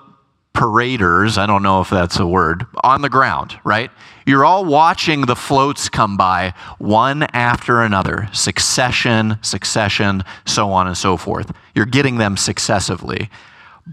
paraders, 0.57 1.37
I 1.37 1.45
don't 1.45 1.61
know 1.61 1.81
if 1.81 1.91
that's 1.91 2.17
a 2.17 2.25
word, 2.25 2.65
on 2.83 3.03
the 3.03 3.09
ground, 3.09 3.59
right? 3.63 3.91
You're 4.25 4.43
all 4.43 4.65
watching 4.65 5.21
the 5.21 5.35
floats 5.35 5.87
come 5.87 6.17
by 6.17 6.55
one 6.79 7.23
after 7.31 7.83
another, 7.83 8.27
succession, 8.33 9.37
succession, 9.43 10.23
so 10.45 10.71
on 10.71 10.87
and 10.87 10.97
so 10.97 11.15
forth. 11.15 11.51
You're 11.75 11.85
getting 11.85 12.17
them 12.17 12.37
successively. 12.37 13.29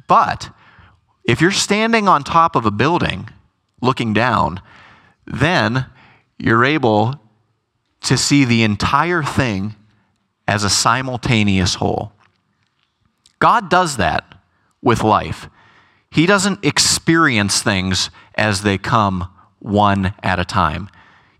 But 0.09 0.50
if 1.25 1.42
you're 1.42 1.50
standing 1.50 2.09
on 2.09 2.25
top 2.25 2.56
of 2.56 2.64
a 2.64 2.71
building 2.71 3.28
looking 3.83 4.14
down, 4.14 4.62
then 5.26 5.85
you're 6.38 6.64
able 6.64 7.21
to 8.04 8.16
see 8.16 8.47
the 8.47 8.62
entire 8.62 9.23
thing 9.23 9.75
as 10.49 10.64
a 10.64 10.71
simultaneous 10.71 11.75
whole. 11.75 12.12
God 13.38 13.68
does 13.68 13.99
that 13.99 14.38
with 14.80 15.04
life. 15.04 15.50
He 16.14 16.26
doesn't 16.26 16.64
experience 16.64 17.61
things 17.61 18.09
as 18.37 18.62
they 18.62 18.78
come 18.78 19.28
one 19.59 20.14
at 20.23 20.38
a 20.38 20.44
time. 20.44 20.88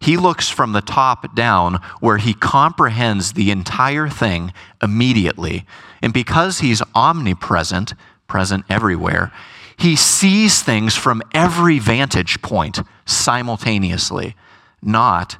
He 0.00 0.16
looks 0.16 0.48
from 0.48 0.72
the 0.72 0.80
top 0.80 1.32
down 1.36 1.80
where 2.00 2.18
he 2.18 2.34
comprehends 2.34 3.34
the 3.34 3.52
entire 3.52 4.08
thing 4.08 4.52
immediately. 4.82 5.64
And 6.02 6.12
because 6.12 6.58
he's 6.58 6.82
omnipresent, 6.92 7.94
present 8.26 8.64
everywhere, 8.68 9.30
he 9.76 9.94
sees 9.94 10.60
things 10.60 10.96
from 10.96 11.22
every 11.32 11.78
vantage 11.78 12.42
point 12.42 12.80
simultaneously 13.06 14.34
not 14.82 15.36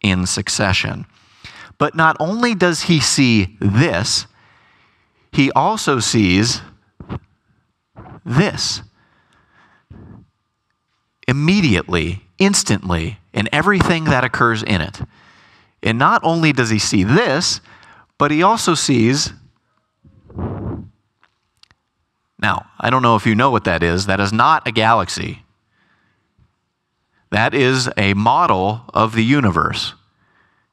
in 0.00 0.24
succession. 0.24 1.04
But 1.76 1.94
not 1.94 2.16
only 2.18 2.54
does 2.54 2.84
he 2.84 3.00
see 3.00 3.58
this, 3.60 4.26
he 5.30 5.52
also 5.52 6.00
sees 6.00 6.62
this. 8.24 8.82
Immediately, 11.26 12.22
instantly, 12.38 13.18
in 13.32 13.48
everything 13.52 14.04
that 14.04 14.24
occurs 14.24 14.62
in 14.62 14.80
it. 14.80 15.00
And 15.82 15.98
not 15.98 16.22
only 16.24 16.52
does 16.52 16.70
he 16.70 16.78
see 16.78 17.04
this, 17.04 17.60
but 18.18 18.30
he 18.30 18.42
also 18.42 18.74
sees. 18.74 19.32
Now, 22.40 22.66
I 22.78 22.90
don't 22.90 23.02
know 23.02 23.16
if 23.16 23.26
you 23.26 23.34
know 23.34 23.50
what 23.50 23.64
that 23.64 23.82
is. 23.82 24.06
That 24.06 24.20
is 24.20 24.32
not 24.32 24.66
a 24.66 24.72
galaxy. 24.72 25.44
That 27.30 27.52
is 27.54 27.90
a 27.96 28.14
model 28.14 28.82
of 28.94 29.14
the 29.14 29.24
universe. 29.24 29.94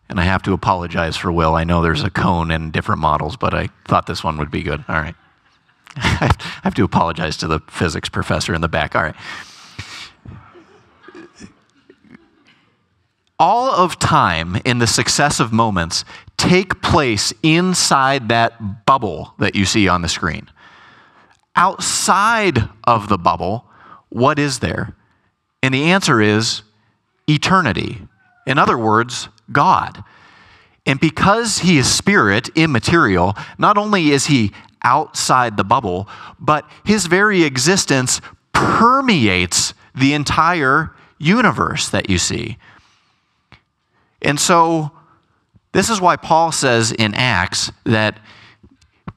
And 0.08 0.20
I 0.20 0.24
have 0.24 0.44
to 0.44 0.54
apologize 0.54 1.18
for 1.18 1.32
Will. 1.32 1.56
I 1.56 1.64
know 1.64 1.82
there's 1.82 2.04
a 2.04 2.10
cone 2.10 2.52
and 2.52 2.72
different 2.72 3.02
models, 3.02 3.36
but 3.36 3.54
I 3.54 3.70
thought 3.88 4.06
this 4.06 4.24
one 4.24 4.38
would 4.38 4.52
be 4.52 4.64
good. 4.64 4.86
All 4.88 4.96
right. 4.96 5.16
I 5.98 6.32
have 6.64 6.76
to 6.76 6.84
apologize 6.84 7.38
to 7.38 7.48
the 7.48 7.60
physics 7.70 8.10
professor 8.10 8.54
in 8.54 8.62
the 8.62 8.68
back. 8.68 8.96
All 8.96 9.04
right. 9.04 9.16
All 13.38 13.70
of 13.70 14.00
time 14.00 14.58
in 14.64 14.80
the 14.80 14.88
successive 14.88 15.52
moments 15.52 16.06
take 16.38 16.82
place 16.82 17.34
inside 17.44 18.30
that 18.30 18.86
bubble 18.86 19.34
that 19.40 19.56
you 19.56 19.66
see 19.66 19.88
on 19.88 20.02
the 20.02 20.08
screen. 20.08 20.50
Outside 21.56 22.70
of 22.86 23.10
the 23.10 23.18
bubble, 23.18 23.66
what 24.10 24.40
is 24.40 24.60
there? 24.60 24.96
And 25.62 25.74
the 25.74 25.84
answer 25.84 26.22
is 26.22 26.62
eternity. 27.28 28.02
In 28.46 28.58
other 28.58 28.78
words, 28.78 29.30
God. 29.52 30.04
And 30.86 31.00
because 31.00 31.60
he 31.60 31.78
is 31.78 31.92
spirit, 31.92 32.50
immaterial, 32.56 33.36
not 33.58 33.78
only 33.78 34.12
is 34.12 34.28
he 34.28 34.52
outside 34.86 35.58
the 35.58 35.66
bubble, 35.66 36.08
but 36.40 36.70
his 36.86 37.08
very 37.08 37.44
existence 37.44 38.22
permeates 38.54 39.74
the 39.94 40.14
entire 40.14 40.92
universe 41.18 41.90
that 41.90 42.10
you 42.10 42.18
see. 42.18 42.58
And 44.22 44.40
so, 44.40 44.92
this 45.74 45.90
is 45.90 46.00
why 46.00 46.16
Paul 46.16 46.54
says 46.54 46.94
in 46.94 47.14
Acts 47.14 47.70
that 47.84 48.18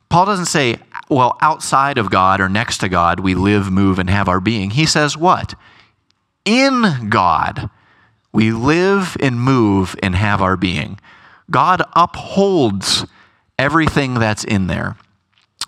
Paul 0.09 0.27
doesn't 0.27 0.47
say, 0.47 0.79
well, 1.09 1.39
outside 1.41 1.99
of 1.99 2.11
God 2.11 2.41
or 2.41 2.49
next 2.49 2.79
to 2.79 2.89
God, 2.89 3.21
we 3.21 3.37
live, 3.37 3.71
move, 3.71 4.01
and 4.01 4.11
have 4.11 4.29
our 4.29 4.41
being. 4.41 4.71
He 4.71 4.87
says, 4.87 5.17
what? 5.17 5.55
in 6.49 7.11
God 7.11 7.69
we 8.33 8.53
live 8.53 9.17
and 9.21 9.41
move 9.41 9.95
and 10.03 10.15
have 10.15 10.41
our 10.41 10.57
being. 10.57 10.99
God 11.51 11.83
upholds 11.95 13.07
everything 13.59 14.15
that's 14.15 14.45
in 14.45 14.67
there. 14.67 14.97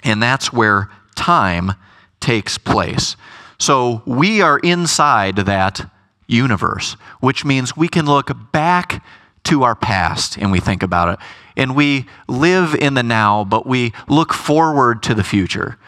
And 0.03 0.23
that's 0.23 0.53
where 0.53 0.91
time 1.15 1.73
takes 2.21 2.59
place. 2.59 3.17
So 3.59 4.03
we 4.07 4.41
are 4.41 4.59
inside 4.59 5.37
that 5.37 5.91
universe, 6.27 6.97
which 7.21 7.45
means 7.45 7.77
we 7.77 7.89
can 7.89 8.07
look 8.07 8.31
back 8.53 9.05
to 9.45 9.63
our 9.63 9.75
past 9.75 10.37
and 10.39 10.53
we 10.53 10.61
think 10.61 10.83
about 10.83 11.09
it. 11.09 11.19
And 11.57 11.75
we 11.75 12.07
live 12.29 12.75
in 12.75 12.95
the 12.95 13.03
now, 13.03 13.45
but 13.45 13.67
we 13.67 13.93
look 14.09 14.33
forward 14.33 15.03
to 15.05 15.15
the 15.15 15.25
future. 15.25 15.79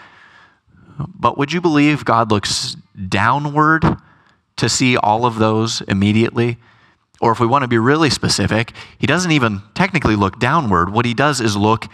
But 0.98 1.38
would 1.38 1.52
you 1.52 1.60
believe 1.60 2.04
God 2.04 2.30
looks 2.30 2.76
downward 3.08 3.84
to 4.56 4.68
see 4.68 4.96
all 4.96 5.24
of 5.26 5.38
those 5.38 5.80
immediately. 5.82 6.58
Or 7.20 7.32
if 7.32 7.40
we 7.40 7.46
want 7.46 7.62
to 7.62 7.68
be 7.68 7.78
really 7.78 8.10
specific, 8.10 8.72
he 8.98 9.06
doesn't 9.06 9.32
even 9.32 9.62
technically 9.74 10.16
look 10.16 10.38
downward. 10.38 10.92
What 10.92 11.04
he 11.04 11.14
does 11.14 11.40
is 11.40 11.56
look 11.56 11.86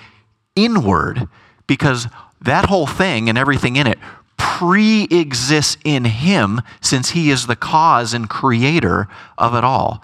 inward 0.56 1.28
because 1.68 2.08
that 2.40 2.64
whole 2.64 2.88
thing 2.88 3.28
and 3.28 3.38
everything 3.38 3.76
in 3.76 3.86
it 3.86 3.98
pre 4.36 5.04
exists 5.04 5.76
in 5.84 6.04
him 6.04 6.60
since 6.80 7.10
he 7.10 7.30
is 7.30 7.46
the 7.46 7.54
cause 7.54 8.12
and 8.12 8.28
creator 8.28 9.06
of 9.36 9.54
it 9.54 9.62
all. 9.62 10.02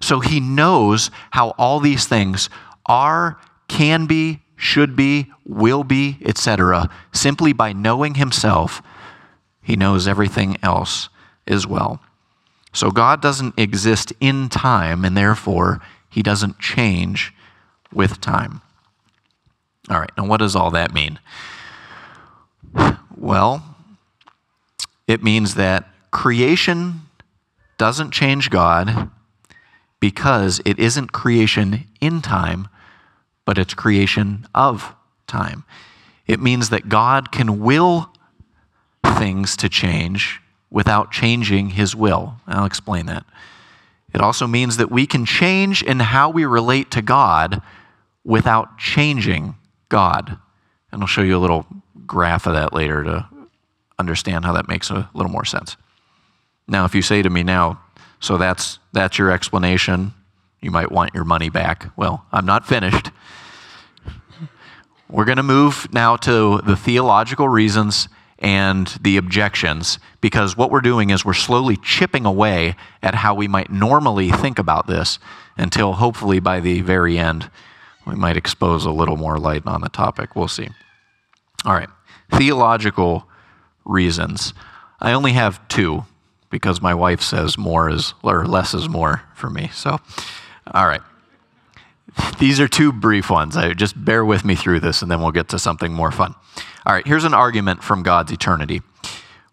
So 0.00 0.20
he 0.20 0.40
knows 0.40 1.10
how 1.32 1.50
all 1.58 1.80
these 1.80 2.06
things 2.06 2.48
are, 2.86 3.38
can 3.68 4.06
be, 4.06 4.40
should 4.56 4.96
be, 4.96 5.30
will 5.44 5.84
be, 5.84 6.18
etc. 6.24 6.88
Simply 7.12 7.52
by 7.52 7.72
knowing 7.72 8.14
himself, 8.14 8.80
he 9.62 9.76
knows 9.76 10.08
everything 10.08 10.56
else 10.62 11.08
as 11.46 11.66
well. 11.66 12.00
So 12.72 12.90
God 12.90 13.20
doesn't 13.20 13.58
exist 13.58 14.12
in 14.20 14.48
time, 14.48 15.04
and 15.04 15.16
therefore 15.16 15.80
he 16.08 16.22
doesn't 16.22 16.58
change 16.58 17.34
with 17.92 18.20
time. 18.20 18.62
All 19.88 19.98
right, 19.98 20.10
now 20.16 20.26
what 20.26 20.38
does 20.38 20.54
all 20.54 20.70
that 20.72 20.92
mean? 20.92 21.18
Well, 23.16 23.76
it 25.06 25.22
means 25.22 25.54
that 25.54 25.88
creation 26.10 27.02
doesn't 27.78 28.10
change 28.12 28.50
God 28.50 29.10
because 29.98 30.60
it 30.64 30.78
isn't 30.78 31.12
creation 31.12 31.86
in 32.00 32.22
time, 32.22 32.68
but 33.44 33.58
it's 33.58 33.74
creation 33.74 34.46
of 34.54 34.94
time. 35.26 35.64
It 36.26 36.40
means 36.40 36.68
that 36.70 36.88
God 36.88 37.32
can 37.32 37.60
will 37.60 38.10
things 39.04 39.56
to 39.56 39.68
change 39.68 40.40
without 40.70 41.10
changing 41.10 41.70
his 41.70 41.96
will. 41.96 42.36
I'll 42.46 42.64
explain 42.64 43.06
that. 43.06 43.24
It 44.14 44.20
also 44.20 44.46
means 44.46 44.76
that 44.76 44.90
we 44.90 45.06
can 45.06 45.24
change 45.24 45.82
in 45.82 46.00
how 46.00 46.30
we 46.30 46.44
relate 46.44 46.90
to 46.92 47.02
God 47.02 47.60
without 48.24 48.78
changing 48.78 49.54
God. 49.90 50.38
And 50.90 51.02
I'll 51.02 51.06
show 51.06 51.20
you 51.20 51.36
a 51.36 51.38
little 51.38 51.66
graph 52.06 52.46
of 52.46 52.54
that 52.54 52.72
later 52.72 53.04
to 53.04 53.28
understand 53.98 54.46
how 54.46 54.54
that 54.54 54.66
makes 54.66 54.90
a 54.90 55.10
little 55.12 55.30
more 55.30 55.44
sense. 55.44 55.76
Now, 56.66 56.86
if 56.86 56.94
you 56.94 57.02
say 57.02 57.20
to 57.20 57.28
me 57.28 57.42
now, 57.42 57.82
so 58.18 58.38
that's, 58.38 58.78
that's 58.92 59.18
your 59.18 59.30
explanation, 59.30 60.14
you 60.60 60.70
might 60.70 60.90
want 60.90 61.14
your 61.14 61.24
money 61.24 61.50
back. 61.50 61.92
Well, 61.96 62.24
I'm 62.32 62.46
not 62.46 62.66
finished. 62.66 63.10
We're 65.08 65.24
going 65.24 65.36
to 65.36 65.42
move 65.42 65.92
now 65.92 66.16
to 66.16 66.60
the 66.64 66.76
theological 66.76 67.48
reasons 67.48 68.08
and 68.38 68.86
the 69.00 69.16
objections 69.16 69.98
because 70.20 70.56
what 70.56 70.70
we're 70.70 70.80
doing 70.80 71.10
is 71.10 71.24
we're 71.24 71.34
slowly 71.34 71.76
chipping 71.76 72.24
away 72.24 72.76
at 73.02 73.14
how 73.16 73.34
we 73.34 73.48
might 73.48 73.70
normally 73.70 74.30
think 74.30 74.58
about 74.58 74.86
this 74.86 75.18
until 75.56 75.94
hopefully 75.94 76.40
by 76.40 76.60
the 76.60 76.80
very 76.80 77.18
end 77.18 77.50
we 78.10 78.16
might 78.16 78.36
expose 78.36 78.84
a 78.84 78.90
little 78.90 79.16
more 79.16 79.38
light 79.38 79.66
on 79.66 79.80
the 79.80 79.88
topic. 79.88 80.34
We'll 80.34 80.48
see. 80.48 80.68
All 81.64 81.74
right, 81.74 81.88
theological 82.32 83.26
reasons. 83.84 84.52
I 85.00 85.12
only 85.12 85.32
have 85.32 85.66
two 85.68 86.04
because 86.50 86.82
my 86.82 86.94
wife 86.94 87.22
says 87.22 87.56
more 87.56 87.88
is 87.88 88.14
or 88.22 88.46
less 88.46 88.74
is 88.74 88.88
more 88.88 89.22
for 89.34 89.48
me. 89.48 89.70
So, 89.72 89.98
all 90.72 90.86
right. 90.86 91.02
These 92.40 92.58
are 92.58 92.66
two 92.66 92.92
brief 92.92 93.30
ones. 93.30 93.56
I 93.56 93.72
just 93.72 94.04
bear 94.04 94.24
with 94.24 94.44
me 94.44 94.56
through 94.56 94.80
this 94.80 95.00
and 95.00 95.10
then 95.10 95.20
we'll 95.20 95.30
get 95.30 95.48
to 95.50 95.58
something 95.58 95.92
more 95.92 96.10
fun. 96.10 96.34
All 96.84 96.92
right, 96.92 97.06
here's 97.06 97.24
an 97.24 97.34
argument 97.34 97.84
from 97.84 98.02
God's 98.02 98.32
eternity. 98.32 98.82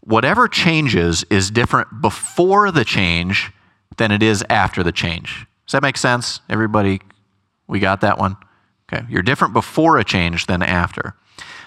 Whatever 0.02 0.48
changes 0.48 1.24
is 1.30 1.52
different 1.52 2.02
before 2.02 2.72
the 2.72 2.84
change 2.84 3.52
than 3.98 4.12
it 4.12 4.24
is 4.24 4.44
after 4.50 4.82
the 4.82 4.92
change. 4.92 5.46
Does 5.66 5.74
that 5.74 5.84
make 5.84 5.98
sense? 5.98 6.40
Everybody, 6.50 7.02
we 7.68 7.80
got 7.80 8.02
that 8.02 8.18
one? 8.18 8.38
Okay, 8.92 9.06
you're 9.10 9.22
different 9.22 9.54
before 9.54 9.98
a 9.98 10.04
change 10.04 10.46
than 10.46 10.62
after. 10.62 11.16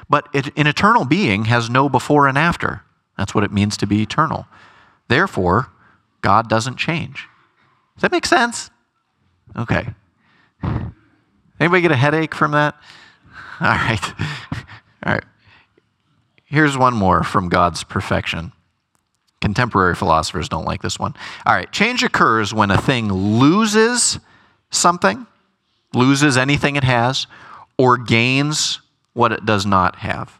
But 0.09 0.29
it, 0.33 0.57
an 0.59 0.67
eternal 0.67 1.05
being 1.05 1.45
has 1.47 1.71
no 1.71 1.89
before 1.89 2.27
and 2.27 2.39
after. 2.39 2.83
That's 3.17 3.35
what 3.35 3.45
it 3.45 3.53
means 3.53 3.77
to 3.79 3.87
be 3.87 4.03
eternal. 4.03 4.47
Therefore, 5.09 5.69
God 6.23 6.49
doesn't 6.49 6.77
change. 6.77 7.29
Does 7.95 8.03
that 8.03 8.13
make 8.13 8.27
sense? 8.27 8.71
Okay. 9.57 9.89
Anybody 11.61 11.83
get 11.83 11.93
a 11.93 11.97
headache 11.97 12.35
from 12.35 12.53
that? 12.53 12.75
All 13.61 13.67
right. 13.69 14.15
All 15.05 15.13
right. 15.13 15.25
Here's 16.45 16.77
one 16.77 16.95
more 16.95 17.23
from 17.23 17.49
God's 17.49 17.85
perfection. 17.85 18.53
Contemporary 19.41 19.95
philosophers 19.95 20.49
don't 20.49 20.65
like 20.65 20.83
this 20.83 20.99
one. 20.99 21.15
All 21.47 21.55
right, 21.55 21.71
change 21.73 22.03
occurs 22.03 22.53
when 22.53 22.71
a 22.71 22.81
thing 22.81 23.11
loses 23.11 24.19
something, 24.71 25.27
loses 25.95 26.37
anything 26.37 26.77
it 26.77 26.85
has, 26.85 27.27
or 27.79 27.97
gains 27.97 28.81
what 29.13 29.33
it 29.33 29.45
does 29.45 29.67
not 29.67 29.97
have. 29.97 30.39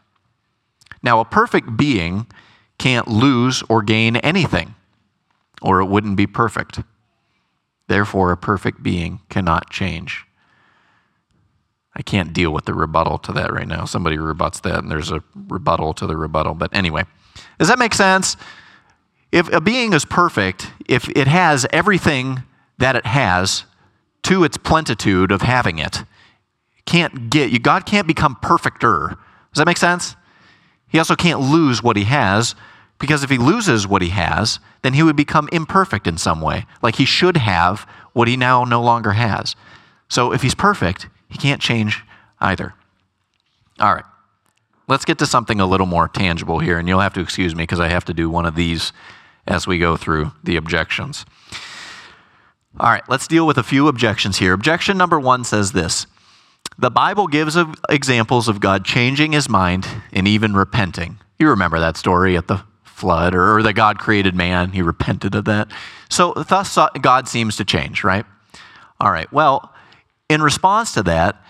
Now, 1.03 1.19
a 1.19 1.25
perfect 1.25 1.77
being 1.77 2.27
can't 2.77 3.07
lose 3.07 3.63
or 3.69 3.81
gain 3.81 4.15
anything, 4.17 4.75
or 5.61 5.81
it 5.81 5.85
wouldn't 5.85 6.15
be 6.15 6.27
perfect. 6.27 6.81
Therefore, 7.87 8.31
a 8.31 8.37
perfect 8.37 8.81
being 8.81 9.19
cannot 9.29 9.69
change. 9.69 10.25
I 11.93 12.01
can't 12.01 12.31
deal 12.31 12.51
with 12.51 12.65
the 12.65 12.73
rebuttal 12.73 13.17
to 13.19 13.33
that 13.33 13.51
right 13.51 13.67
now. 13.67 13.85
Somebody 13.85 14.17
rebuts 14.17 14.61
that, 14.61 14.79
and 14.79 14.89
there's 14.89 15.11
a 15.11 15.23
rebuttal 15.49 15.93
to 15.95 16.07
the 16.07 16.15
rebuttal. 16.15 16.53
But 16.53 16.73
anyway, 16.73 17.03
does 17.59 17.67
that 17.67 17.79
make 17.79 17.93
sense? 17.93 18.37
If 19.31 19.51
a 19.51 19.59
being 19.59 19.93
is 19.93 20.05
perfect, 20.05 20.71
if 20.87 21.09
it 21.09 21.27
has 21.27 21.65
everything 21.71 22.43
that 22.77 22.95
it 22.95 23.05
has 23.05 23.65
to 24.23 24.43
its 24.43 24.57
plentitude 24.57 25.31
of 25.31 25.41
having 25.41 25.79
it, 25.79 26.03
can't 26.85 27.29
get 27.29 27.63
God 27.63 27.85
can't 27.85 28.07
become 28.07 28.35
perfecter. 28.41 29.17
Does 29.53 29.59
that 29.59 29.65
make 29.65 29.77
sense? 29.77 30.15
He 30.87 30.97
also 30.97 31.15
can't 31.15 31.39
lose 31.39 31.81
what 31.81 31.95
he 31.95 32.03
has 32.03 32.55
because 32.99 33.23
if 33.23 33.29
he 33.29 33.37
loses 33.37 33.87
what 33.87 34.01
he 34.01 34.09
has, 34.09 34.59
then 34.83 34.93
he 34.93 35.03
would 35.03 35.15
become 35.15 35.49
imperfect 35.51 36.05
in 36.05 36.17
some 36.17 36.41
way. 36.41 36.65
Like 36.81 36.95
he 36.95 37.05
should 37.05 37.37
have 37.37 37.87
what 38.13 38.27
he 38.27 38.37
now 38.37 38.63
no 38.63 38.81
longer 38.81 39.13
has. 39.13 39.55
So 40.09 40.33
if 40.33 40.41
he's 40.41 40.55
perfect, 40.55 41.07
he 41.29 41.37
can't 41.37 41.61
change 41.61 42.03
either. 42.39 42.73
All 43.79 43.93
right. 43.93 44.03
Let's 44.87 45.05
get 45.05 45.17
to 45.19 45.25
something 45.25 45.61
a 45.61 45.65
little 45.65 45.85
more 45.85 46.09
tangible 46.09 46.59
here, 46.59 46.77
and 46.77 46.87
you'll 46.87 46.99
have 46.99 47.13
to 47.13 47.21
excuse 47.21 47.55
me 47.55 47.63
because 47.63 47.79
I 47.79 47.87
have 47.87 48.03
to 48.05 48.13
do 48.13 48.29
one 48.29 48.45
of 48.45 48.55
these 48.55 48.91
as 49.47 49.65
we 49.65 49.79
go 49.79 49.95
through 49.95 50.33
the 50.43 50.57
objections. 50.57 51.25
All 52.79 52.89
right, 52.89 53.03
let's 53.09 53.27
deal 53.27 53.45
with 53.45 53.57
a 53.57 53.63
few 53.63 53.87
objections 53.87 54.37
here. 54.37 54.53
Objection 54.53 54.97
number 54.97 55.19
one 55.19 55.43
says 55.43 55.73
this 55.73 56.07
The 56.77 56.91
Bible 56.91 57.27
gives 57.27 57.57
examples 57.89 58.47
of 58.47 58.59
God 58.59 58.85
changing 58.85 59.33
his 59.33 59.49
mind 59.49 59.87
and 60.13 60.27
even 60.27 60.53
repenting. 60.53 61.19
You 61.37 61.49
remember 61.49 61.79
that 61.79 61.97
story 61.97 62.37
at 62.37 62.47
the 62.47 62.63
flood, 62.83 63.33
or, 63.33 63.63
that 63.63 63.73
God 63.73 63.97
created 63.97 64.35
man, 64.35 64.71
he 64.71 64.81
repented 64.81 65.33
of 65.33 65.45
that. 65.45 65.69
So, 66.09 66.33
thus, 66.33 66.77
God 67.01 67.27
seems 67.27 67.57
to 67.57 67.65
change, 67.65 68.03
right? 68.03 68.25
All 68.99 69.11
right, 69.11 69.31
well, 69.33 69.73
in 70.29 70.41
response 70.41 70.93
to 70.93 71.03
that, 71.03 71.43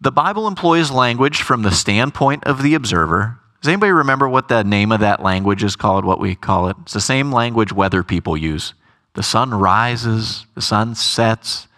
the 0.00 0.12
Bible 0.12 0.46
employs 0.46 0.90
language 0.90 1.42
from 1.42 1.62
the 1.62 1.72
standpoint 1.72 2.44
of 2.44 2.62
the 2.62 2.74
observer. 2.74 3.40
Does 3.60 3.68
anybody 3.68 3.90
remember 3.92 4.28
what 4.28 4.48
the 4.48 4.62
name 4.62 4.92
of 4.92 5.00
that 5.00 5.22
language 5.22 5.64
is 5.64 5.74
called, 5.74 6.04
what 6.04 6.20
we 6.20 6.36
call 6.36 6.68
it? 6.68 6.76
It's 6.82 6.92
the 6.92 7.00
same 7.00 7.32
language 7.32 7.72
weather 7.72 8.04
people 8.04 8.36
use. 8.36 8.72
The 9.16 9.22
sun 9.22 9.52
rises, 9.52 10.44
the 10.54 10.60
sun 10.60 10.94
sets. 10.94 11.68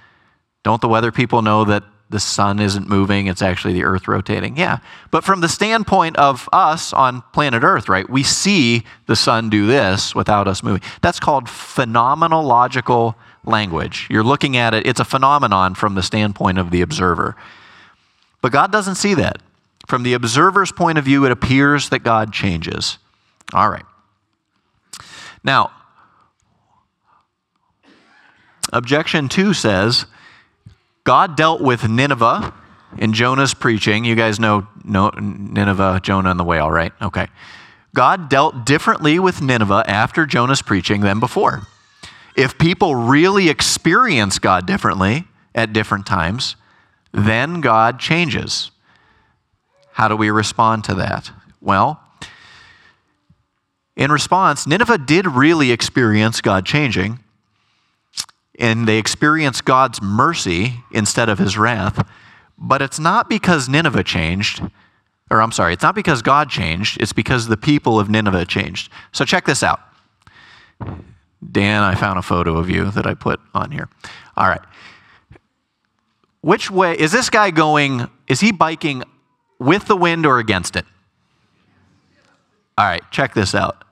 Don't 0.64 0.81
the 0.81 0.88
weather 0.88 1.12
people 1.12 1.40
know 1.40 1.64
that 1.64 1.85
the 2.11 2.18
sun 2.18 2.59
isn't 2.59 2.88
moving, 2.88 3.29
it's 3.29 3.42
actually 3.42 3.74
the 3.74 3.85
earth 3.85 4.09
rotating? 4.09 4.57
Yeah. 4.57 4.79
But 5.12 5.22
from 5.22 5.40
the 5.40 5.48
standpoint 5.48 6.16
of 6.16 6.48
us 6.53 6.92
on 6.92 7.22
planet 7.33 7.62
Earth, 7.62 7.88
right, 7.88 8.11
we 8.11 8.24
see 8.24 8.83
the 9.07 9.14
sun 9.14 9.51
do 9.51 9.66
this 9.66 10.16
without 10.16 10.48
us 10.48 10.64
moving. 10.64 10.83
That's 11.01 11.20
called 11.20 11.44
phenomenological 11.44 13.14
language. 13.44 14.09
You're 14.11 14.24
looking 14.24 14.57
at 14.57 14.74
it, 14.74 14.85
it's 14.85 15.01
a 15.01 15.05
phenomenon 15.05 15.77
from 15.77 15.94
the 15.94 16.03
standpoint 16.03 16.59
of 16.59 16.72
the 16.72 16.81
observer. 16.81 17.37
But 18.42 18.51
God 18.51 18.72
doesn't 18.72 18.96
see 18.96 19.14
that. 19.14 19.40
From 19.87 20.03
the 20.03 20.14
observer's 20.14 20.72
point 20.72 20.98
of 20.98 21.05
view, 21.05 21.24
it 21.24 21.31
appears 21.31 21.90
that 21.90 22.01
God 22.01 22.33
changes. 22.33 22.98
All 23.53 23.70
right. 23.70 23.85
Now, 25.44 25.70
objection 28.72 29.28
two 29.28 29.54
says 29.54 30.07
God 31.04 31.37
dealt 31.37 31.61
with 31.61 31.88
Nineveh 31.88 32.52
in 32.98 33.12
Jonah's 33.12 33.54
preaching. 33.54 34.04
You 34.04 34.14
guys 34.14 34.38
know 34.40 34.66
Nineveh, 34.85 36.00
Jonah, 36.02 36.31
and 36.31 36.40
the 36.40 36.44
whale, 36.44 36.70
right? 36.70 36.92
Okay. 37.00 37.28
God 37.94 38.28
dealt 38.28 38.64
differently 38.66 39.18
with 39.18 39.40
Nineveh 39.40 39.85
after 39.87 40.26
Jonah's 40.26 40.62
preaching 40.62 41.00
than 41.00 41.20
before 41.20 41.66
if 42.38 42.57
people 42.57 42.94
really 42.94 43.48
experience 43.48 44.38
God 44.38 44.64
differently 44.64 45.24
at 45.57 45.72
different 45.72 46.07
times, 46.07 46.54
then 47.11 47.61
God 47.61 47.98
changes. 47.98 48.70
How 49.90 50.07
do 50.07 50.14
we 50.14 50.31
respond 50.31 50.85
to 50.85 50.94
that? 50.94 51.33
Well, 51.61 52.00
in 53.96 54.12
response, 54.12 54.68
Nineveh 54.68 54.98
did 54.98 55.26
really 55.26 55.72
experience 55.72 56.40
God 56.40 56.64
changing, 56.64 57.18
and 58.59 58.88
they 58.88 58.99
experienced 58.99 59.64
God's 59.64 60.03
mercy 60.03 60.85
instead 60.90 61.29
of 61.29 61.38
his 61.38 61.57
wrath. 61.57 62.07
But 62.59 62.83
it's 62.83 62.99
not 62.99 63.29
because 63.29 63.68
Nineveh 63.68 64.03
changed, 64.03 64.62
or 65.31 65.40
I'm 65.40 65.53
sorry, 65.53 65.75
it's 65.75 65.83
not 65.83 65.94
because 65.94 66.23
God 66.23 66.51
changed, 66.51 67.01
it's 67.01 67.12
because 67.12 67.47
the 67.47 67.57
people 67.57 68.01
of 68.01 68.11
Nineveh 68.11 68.47
changed. 68.47 68.90
So 69.12 69.25
check 69.25 69.47
this 69.47 69.62
out. 69.62 69.81
Dan, 71.53 71.83
I 71.83 71.94
found 71.94 72.18
a 72.18 72.23
photo 72.23 72.57
of 72.57 72.68
you 72.68 72.90
that 72.90 73.07
I 73.07 73.14
put 73.14 73.40
on 73.55 73.71
here. 73.71 73.88
All 74.37 74.49
right. 74.49 74.61
which 76.40 76.71
way 76.71 76.97
is 76.99 77.12
this 77.12 77.31
guy 77.31 77.51
going? 77.51 78.09
Is 78.27 78.40
he 78.40 78.53
biking 78.53 79.05
with 79.59 79.87
the 79.87 79.97
wind 79.97 80.27
or 80.27 80.38
against 80.38 80.77
it? 80.77 80.85
All 82.77 82.87
right, 82.87 83.03
check 83.11 83.35
this 83.35 83.55
out. 83.55 83.85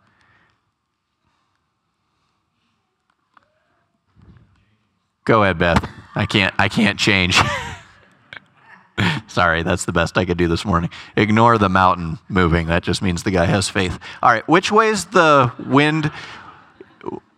Go 5.27 5.43
ahead, 5.43 5.59
Beth. 5.59 5.87
I 6.15 6.25
can't 6.25 6.55
I 6.57 6.69
can't 6.69 6.99
change. 6.99 7.39
Sorry, 9.27 9.63
that's 9.65 9.85
the 9.85 9.93
best 9.93 10.17
I 10.17 10.25
could 10.25 10.39
do 10.39 10.49
this 10.49 10.65
morning. 10.65 10.89
Ignore 11.17 11.59
the 11.59 11.69
mountain 11.69 12.19
moving. 12.29 12.69
That 12.69 12.83
just 12.83 13.03
means 13.03 13.25
the 13.25 13.33
guy 13.33 13.45
has 13.45 13.69
faith. 13.69 13.99
All 14.23 14.31
right, 14.31 14.47
which 14.49 14.71
way 14.73 14.89
is 14.89 15.07
the 15.07 15.53
wind? 15.67 16.11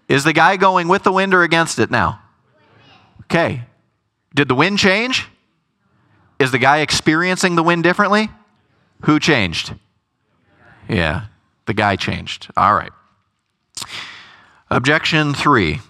Is 0.07 0.23
the 0.23 0.35
guy 0.35 0.57
going 0.57 0.87
with 0.87 1.03
the 1.03 1.11
wind 1.11 1.33
or 1.33 1.43
against 1.43 1.79
it 1.79 1.91
now? 1.91 2.21
Okay. 3.23 3.65
Did 4.35 4.49
the 4.49 4.55
wind 4.55 4.79
change? 4.79 5.27
Is 6.39 6.53
the 6.53 6.59
guy 6.59 6.79
experiencing 6.81 7.57
the 7.57 7.63
wind 7.63 7.83
differently? 7.85 8.29
Who 9.07 9.19
changed? 9.19 9.75
Yeah, 10.89 11.27
the 11.67 11.75
guy 11.75 11.97
changed. 11.97 12.51
All 12.55 12.75
right. 12.75 12.93
Objection 14.71 15.33
three. 15.33 15.81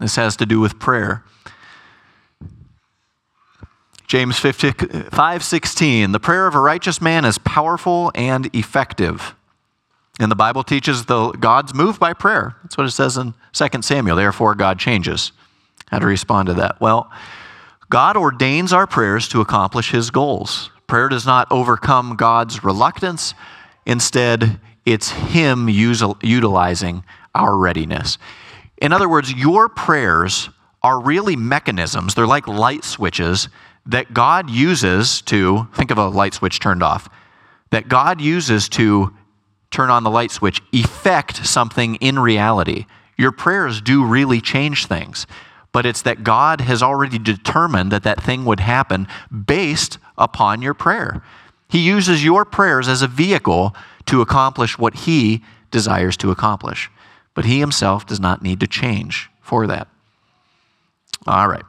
This 0.00 0.16
has 0.16 0.36
to 0.36 0.46
do 0.46 0.60
with 0.60 0.78
prayer. 0.78 1.24
James 4.06 4.38
5:16 4.40 6.12
The 6.12 6.20
prayer 6.20 6.46
of 6.46 6.54
a 6.54 6.60
righteous 6.60 7.00
man 7.02 7.24
is 7.24 7.38
powerful 7.38 8.10
and 8.14 8.54
effective. 8.54 9.34
And 10.18 10.30
the 10.30 10.36
Bible 10.36 10.64
teaches 10.64 11.04
the 11.04 11.30
God's 11.32 11.74
moved 11.74 12.00
by 12.00 12.12
prayer. 12.12 12.56
That's 12.62 12.76
what 12.76 12.86
it 12.86 12.92
says 12.92 13.16
in 13.16 13.34
2 13.52 13.82
Samuel. 13.82 14.16
Therefore 14.16 14.54
God 14.54 14.78
changes. 14.78 15.32
How 15.90 15.98
to 15.98 16.06
respond 16.06 16.46
to 16.46 16.54
that? 16.54 16.80
Well, 16.80 17.10
God 17.90 18.16
ordains 18.16 18.72
our 18.72 18.86
prayers 18.86 19.28
to 19.28 19.40
accomplish 19.40 19.90
his 19.90 20.10
goals. 20.10 20.70
Prayer 20.86 21.08
does 21.08 21.26
not 21.26 21.46
overcome 21.50 22.16
God's 22.16 22.64
reluctance. 22.64 23.34
Instead, 23.86 24.60
it's 24.84 25.10
him 25.10 25.68
utilizing 25.68 27.04
our 27.34 27.56
readiness. 27.56 28.18
In 28.80 28.92
other 28.92 29.08
words, 29.08 29.32
your 29.32 29.68
prayers 29.68 30.50
are 30.82 31.00
really 31.00 31.36
mechanisms. 31.36 32.14
They're 32.14 32.26
like 32.26 32.46
light 32.46 32.84
switches 32.84 33.48
that 33.86 34.12
God 34.14 34.50
uses 34.50 35.22
to, 35.22 35.66
think 35.74 35.90
of 35.90 35.98
a 35.98 36.08
light 36.08 36.34
switch 36.34 36.60
turned 36.60 36.82
off, 36.82 37.08
that 37.70 37.88
God 37.88 38.20
uses 38.20 38.68
to 38.70 39.14
turn 39.70 39.90
on 39.90 40.04
the 40.04 40.10
light 40.10 40.30
switch, 40.30 40.62
effect 40.72 41.44
something 41.46 41.96
in 41.96 42.18
reality. 42.18 42.86
Your 43.16 43.32
prayers 43.32 43.80
do 43.80 44.04
really 44.04 44.40
change 44.40 44.86
things, 44.86 45.26
but 45.72 45.84
it's 45.84 46.02
that 46.02 46.24
God 46.24 46.60
has 46.62 46.82
already 46.82 47.18
determined 47.18 47.90
that 47.92 48.04
that 48.04 48.22
thing 48.22 48.44
would 48.44 48.60
happen 48.60 49.08
based 49.46 49.98
upon 50.16 50.62
your 50.62 50.74
prayer. 50.74 51.22
He 51.68 51.80
uses 51.80 52.24
your 52.24 52.44
prayers 52.44 52.88
as 52.88 53.02
a 53.02 53.08
vehicle 53.08 53.74
to 54.06 54.22
accomplish 54.22 54.78
what 54.78 54.94
He 54.94 55.42
desires 55.70 56.16
to 56.18 56.30
accomplish, 56.30 56.90
but 57.38 57.44
He 57.44 57.60
Himself 57.60 58.04
does 58.04 58.18
not 58.18 58.42
need 58.42 58.58
to 58.58 58.66
change 58.66 59.30
for 59.40 59.68
that. 59.68 59.86
All 61.24 61.46
right. 61.46 61.62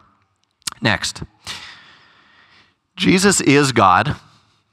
Next. 0.81 1.21
Jesus 2.95 3.39
is 3.39 3.71
God. 3.71 4.15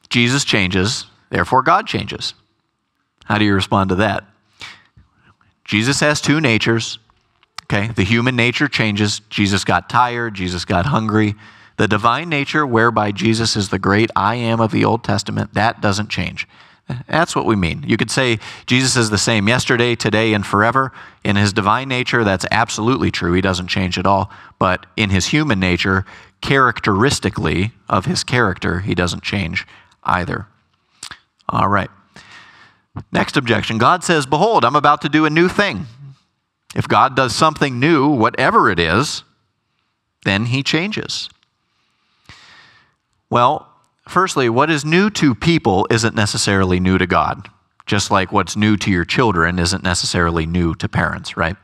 Jesus 0.08 0.42
changes, 0.42 1.04
therefore, 1.28 1.60
God 1.60 1.86
changes. 1.86 2.32
How 3.26 3.36
do 3.36 3.44
you 3.44 3.52
respond 3.52 3.90
to 3.90 3.96
that? 3.96 4.24
Jesus 5.66 6.00
has 6.00 6.22
two 6.22 6.40
natures. 6.40 6.98
Okay, 7.64 7.88
the 7.88 8.02
human 8.02 8.34
nature 8.34 8.66
changes. 8.66 9.20
Jesus 9.28 9.64
got 9.64 9.90
tired, 9.90 10.32
Jesus 10.32 10.64
got 10.64 10.86
hungry. 10.86 11.34
The 11.76 11.88
divine 11.88 12.30
nature, 12.30 12.66
whereby 12.66 13.12
Jesus 13.12 13.54
is 13.54 13.68
the 13.68 13.78
great 13.78 14.10
I 14.16 14.36
am 14.36 14.60
of 14.60 14.72
the 14.72 14.86
Old 14.86 15.04
Testament, 15.04 15.52
that 15.52 15.82
doesn't 15.82 16.08
change. 16.08 16.48
That's 17.08 17.34
what 17.34 17.46
we 17.46 17.56
mean. 17.56 17.84
You 17.86 17.96
could 17.96 18.10
say 18.10 18.38
Jesus 18.66 18.96
is 18.96 19.10
the 19.10 19.18
same 19.18 19.48
yesterday, 19.48 19.96
today, 19.96 20.32
and 20.34 20.46
forever. 20.46 20.92
In 21.24 21.34
his 21.34 21.52
divine 21.52 21.88
nature, 21.88 22.22
that's 22.22 22.46
absolutely 22.50 23.10
true. 23.10 23.32
He 23.32 23.40
doesn't 23.40 23.66
change 23.66 23.98
at 23.98 24.06
all. 24.06 24.30
But 24.58 24.86
in 24.96 25.10
his 25.10 25.26
human 25.26 25.58
nature, 25.58 26.04
characteristically 26.40 27.72
of 27.88 28.04
his 28.04 28.22
character, 28.22 28.80
he 28.80 28.94
doesn't 28.94 29.24
change 29.24 29.66
either. 30.04 30.46
All 31.48 31.68
right. 31.68 31.90
Next 33.10 33.36
objection 33.36 33.78
God 33.78 34.04
says, 34.04 34.24
Behold, 34.24 34.64
I'm 34.64 34.76
about 34.76 35.02
to 35.02 35.08
do 35.08 35.24
a 35.24 35.30
new 35.30 35.48
thing. 35.48 35.86
If 36.74 36.86
God 36.86 37.16
does 37.16 37.34
something 37.34 37.80
new, 37.80 38.08
whatever 38.08 38.70
it 38.70 38.78
is, 38.78 39.24
then 40.24 40.46
he 40.46 40.62
changes. 40.62 41.28
Well, 43.28 43.68
Firstly, 44.08 44.48
what 44.48 44.70
is 44.70 44.84
new 44.84 45.10
to 45.10 45.34
people 45.34 45.86
isn't 45.90 46.14
necessarily 46.14 46.78
new 46.78 46.96
to 46.96 47.06
God, 47.06 47.48
just 47.86 48.10
like 48.10 48.32
what's 48.32 48.56
new 48.56 48.76
to 48.76 48.90
your 48.90 49.04
children 49.04 49.58
isn't 49.58 49.82
necessarily 49.82 50.46
new 50.46 50.74
to 50.76 50.88
parents, 50.88 51.36
right? 51.36 51.56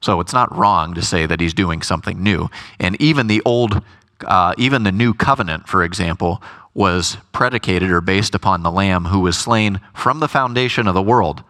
So 0.00 0.20
it's 0.20 0.32
not 0.32 0.54
wrong 0.54 0.94
to 0.94 1.02
say 1.02 1.26
that 1.26 1.40
he's 1.40 1.54
doing 1.54 1.82
something 1.82 2.22
new. 2.22 2.48
And 2.78 3.00
even 3.00 3.26
the 3.26 3.42
old, 3.44 3.82
uh, 4.24 4.54
even 4.58 4.82
the 4.82 4.92
new 4.92 5.14
covenant, 5.14 5.68
for 5.68 5.82
example, 5.82 6.42
was 6.74 7.16
predicated 7.32 7.90
or 7.90 8.02
based 8.02 8.34
upon 8.34 8.62
the 8.62 8.70
Lamb 8.70 9.06
who 9.06 9.20
was 9.20 9.38
slain 9.38 9.80
from 9.94 10.20
the 10.20 10.28
foundation 10.28 10.86
of 10.86 10.94
the 10.94 11.02
world, 11.02 11.42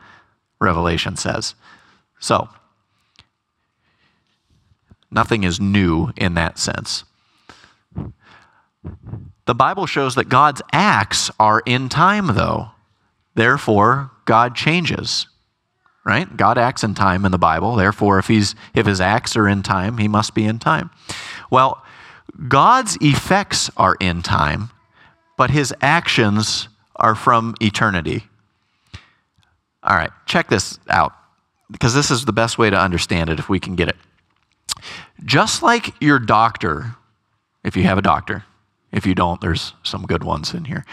Revelation 0.61 1.17
says. 1.17 1.57
So, 2.21 2.49
nothing 5.11 5.43
is 5.43 5.61
new 5.61 6.13
in 6.17 6.35
that 6.35 6.59
sense. 6.61 7.03
The 9.47 9.55
Bible 9.55 9.87
shows 9.87 10.15
that 10.17 10.29
God's 10.29 10.63
acts 10.73 11.31
are 11.41 11.63
in 11.65 11.89
time, 11.89 12.35
though. 12.35 12.71
Therefore, 13.35 14.11
God 14.25 14.55
changes. 14.55 15.27
Right? 16.05 16.37
God 16.37 16.57
acts 16.57 16.85
in 16.85 16.95
time 16.95 17.25
in 17.25 17.33
the 17.33 17.39
Bible. 17.39 17.75
Therefore, 17.75 18.21
if, 18.21 18.29
he's, 18.29 18.55
if 18.75 18.87
his 18.87 19.01
acts 19.01 19.37
are 19.37 19.49
in 19.49 19.65
time, 19.65 19.99
he 19.99 20.07
must 20.07 20.35
be 20.35 20.45
in 20.45 20.61
time. 20.61 20.91
Well, 21.51 21.83
God's 22.47 22.97
effects 23.01 23.71
are 23.77 23.97
in 23.99 24.23
time, 24.23 24.71
but 25.37 25.51
his 25.51 25.75
actions 25.81 26.69
are 26.95 27.17
from 27.17 27.57
eternity. 27.61 28.25
All 29.83 29.97
right, 29.97 30.11
check 30.27 30.49
this 30.49 30.79
out, 30.89 31.13
because 31.71 31.93
this 31.93 32.11
is 32.11 32.25
the 32.25 32.33
best 32.33 32.57
way 32.57 32.71
to 32.71 32.79
understand 32.79 33.29
it 33.29 33.41
if 33.41 33.49
we 33.49 33.59
can 33.59 33.75
get 33.75 33.89
it. 33.89 33.97
Just 35.25 35.63
like 35.63 35.93
your 36.01 36.21
doctor, 36.21 36.95
if 37.65 37.77
you 37.77 37.83
have 37.83 37.99
a 37.99 38.03
doctor, 38.03 38.45
if 38.93 39.07
you 39.07 39.15
don't, 39.15 39.41
there's 39.41 39.75
some 39.83 40.07
good 40.07 40.25
ones 40.25 40.55
in 40.55 40.65
here. 40.65 40.85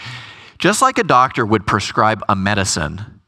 Just 0.58 0.82
like 0.82 0.98
a 0.98 1.04
doctor 1.04 1.44
would 1.44 1.66
prescribe 1.66 2.22
a 2.28 2.36
medicine 2.36 3.20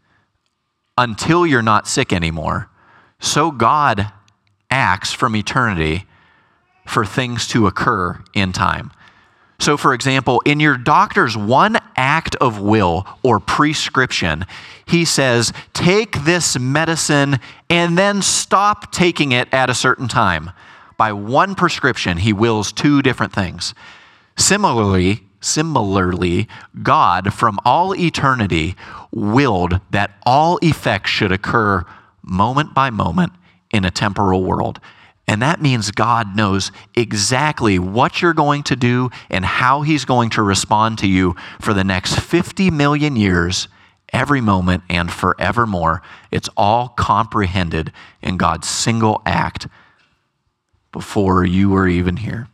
until 0.99 1.47
you're 1.47 1.63
not 1.63 1.87
sick 1.87 2.13
anymore, 2.13 2.71
so 3.19 3.51
God 3.51 4.13
acts 4.71 5.13
from 5.13 5.37
eternity 5.37 6.07
for 6.87 7.05
things 7.05 7.49
to 7.49 7.67
occur 7.67 8.23
in 8.35 8.53
time. 8.53 8.91
So, 9.59 9.77
for 9.77 9.95
example, 9.95 10.43
in 10.45 10.61
your 10.61 10.77
doctor's 10.77 11.37
one 11.37 11.79
act 11.97 12.37
of 12.37 12.61
will 12.61 13.07
or 13.23 13.41
prescription, 13.41 14.45
he 14.87 15.05
says, 15.05 15.53
take 15.73 16.25
this 16.25 16.59
medicine 16.59 17.41
and 17.71 17.97
then 17.97 18.21
stop 18.21 18.93
taking 18.93 19.33
it 19.33 19.49
at 19.53 19.71
a 19.71 19.75
certain 19.75 20.09
time. 20.09 20.51
By 20.99 21.13
one 21.13 21.55
prescription, 21.55 22.19
he 22.19 22.33
wills 22.33 22.71
two 22.71 23.03
different 23.03 23.33
things. 23.33 23.75
Similarly, 24.37 25.25
similarly, 25.41 26.49
God 26.83 27.33
from 27.33 27.59
all 27.65 27.95
eternity 27.95 28.77
willed 29.11 29.81
that 29.91 30.19
all 30.25 30.59
effects 30.63 31.11
should 31.11 31.33
occur 31.33 31.85
moment 32.23 32.75
by 32.75 32.91
moment 32.91 33.33
in 33.71 33.85
a 33.85 33.91
temporal 33.91 34.43
world. 34.45 34.81
And 35.29 35.43
that 35.43 35.61
means 35.61 35.91
God 35.91 36.37
knows 36.37 36.71
exactly 36.95 37.79
what 37.79 38.23
you're 38.23 38.35
going 38.35 38.63
to 38.65 38.77
do 38.77 39.11
and 39.29 39.45
how 39.45 39.83
He's 39.83 40.05
going 40.05 40.31
to 40.31 40.43
respond 40.43 40.99
to 40.99 41.09
you 41.09 41.35
for 41.61 41.75
the 41.75 41.83
next 41.83 42.21
50 42.21 42.71
million 42.71 43.17
years, 43.17 43.67
every 44.13 44.41
moment, 44.41 44.85
and 44.89 45.11
forevermore. 45.11 46.03
It's 46.31 46.49
all 46.57 46.89
comprehended 46.89 47.93
in 48.23 48.37
God's 48.37 48.69
single 48.69 49.21
act 49.27 49.67
before 50.93 51.45
you 51.45 51.71
were 51.71 51.89
even 51.89 52.19
here. 52.19 52.49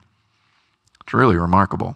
It's 1.12 1.14
really 1.18 1.36
remarkable. 1.36 1.94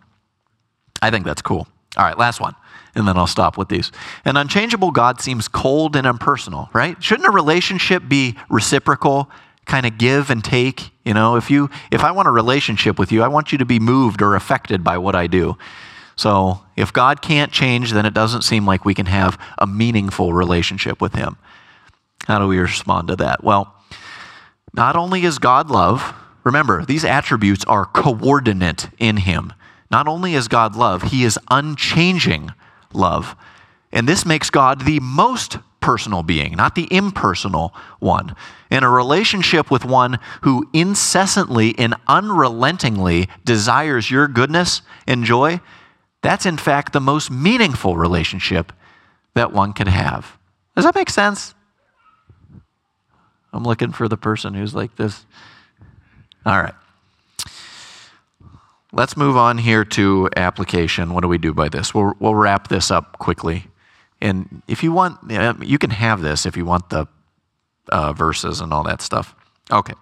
I 1.01 1.11
think 1.11 1.25
that's 1.25 1.41
cool. 1.41 1.67
All 1.97 2.05
right, 2.05 2.19
last 2.19 2.39
one, 2.39 2.55
and 2.95 3.09
then 3.09 3.17
I'll 3.17 3.27
stop 3.27 3.57
with 3.57 3.71
these. 3.71 3.91
An 4.27 4.37
unchangeable 4.37 4.91
God 4.91 5.23
seems 5.23 5.49
cold 5.49 5.97
and 5.97 6.07
impersonal, 6.07 6.69
right? 6.75 7.03
Shouldn't 7.03 7.27
a 7.27 7.31
relationship 7.31 8.11
be 8.11 8.37
reciprocal, 8.51 9.31
kind 9.65 9.87
of 9.87 9.97
give 9.97 10.29
and 10.29 10.45
take? 10.45 10.91
You 11.03 11.15
know, 11.15 11.37
if 11.37 11.51
you 11.51 11.71
if 11.91 12.05
I 12.05 12.11
want 12.11 12.29
a 12.29 12.31
relationship 12.31 12.99
with 12.99 13.11
you, 13.11 13.23
I 13.23 13.29
want 13.29 13.53
you 13.53 13.57
to 13.57 13.65
be 13.65 13.81
moved 13.81 14.21
or 14.21 14.35
affected 14.35 14.85
by 14.85 14.99
what 14.99 15.15
I 15.15 15.29
do. 15.29 15.57
So, 16.15 16.61
if 16.77 16.93
God 16.93 17.23
can't 17.23 17.51
change, 17.51 17.93
then 17.93 18.05
it 18.05 18.13
doesn't 18.13 18.43
seem 18.43 18.67
like 18.67 18.85
we 18.85 18.93
can 18.93 19.07
have 19.07 19.41
a 19.57 19.67
meaningful 19.67 20.35
relationship 20.35 21.01
with 21.01 21.15
him. 21.15 21.39
How 22.27 22.39
do 22.39 22.47
we 22.47 22.59
respond 22.59 23.09
to 23.09 23.17
that? 23.17 23.43
Well, 23.43 23.75
not 24.75 24.95
only 24.95 25.25
is 25.25 25.39
God 25.39 25.71
love, 25.71 26.15
Remember, 26.47 26.85
these 26.85 27.05
attributes 27.05 27.65
are 27.65 27.87
coordinate 27.87 28.89
in 29.01 29.17
him. 29.17 29.53
Not 29.91 30.07
only 30.07 30.35
is 30.35 30.47
God 30.47 30.77
love, 30.77 31.03
he 31.03 31.25
is 31.25 31.41
unchanging 31.51 32.53
love. 32.93 33.35
And 33.91 34.09
this 34.09 34.25
makes 34.25 34.49
God 34.49 34.83
the 34.85 35.01
most 35.01 35.59
personal 35.81 36.23
being, 36.23 36.53
not 36.53 36.77
the 36.77 36.87
impersonal 36.89 37.75
one. 37.99 38.37
In 38.71 38.85
a 38.85 38.89
relationship 38.89 39.73
with 39.73 39.85
one 39.85 40.21
who 40.43 40.71
incessantly 40.73 41.77
and 41.79 41.97
unrelentingly 42.07 43.29
desires 43.45 44.09
your 44.09 44.29
goodness 44.29 44.83
and 45.05 45.25
joy, 45.25 45.61
that's 46.23 46.47
in 46.47 46.59
fact 46.59 46.93
the 46.93 47.01
most 47.01 47.29
meaningful 47.29 47.97
relationship 47.97 48.73
that 49.35 49.53
one 49.53 49.73
could 49.73 49.89
have. 49.89 50.39
Does 50.77 50.85
that 50.85 50.95
make 50.95 51.11
sense? 51.11 51.57
I'm 53.53 53.65
looking 53.65 53.91
for 53.91 54.07
the 54.07 54.17
person 54.17 54.55
who's 54.55 54.77
like 54.77 54.95
this. 54.95 55.27
All 56.47 56.63
right. 56.63 56.75
Let's 58.93 59.17
move 59.17 59.37
on 59.37 59.59
here 59.59 59.85
to 59.85 60.31
application. 60.37 61.13
What 61.13 61.23
do 61.23 61.29
we 61.29 61.39
do 61.39 61.53
by 61.53 61.69
this? 61.69 61.93
We'll, 61.93 62.15
we'll 62.21 62.37
wrap 62.37 62.69
this 62.69 62.93
up 62.93 63.19
quickly. 63.19 63.67
And 64.21 64.63
if 64.69 64.85
you 64.85 64.93
want, 64.93 65.19
you 65.63 65.77
can 65.77 65.91
have 65.91 66.23
this 66.23 66.47
if 66.47 66.57
you 66.57 66.65
want 66.65 66.89
the 66.89 67.07
uh, 67.91 68.13
verses 68.13 68.61
and 68.61 68.73
all 68.73 68.85
that 68.85 69.03
stuff. 69.03 69.35
Okay. 69.73 69.95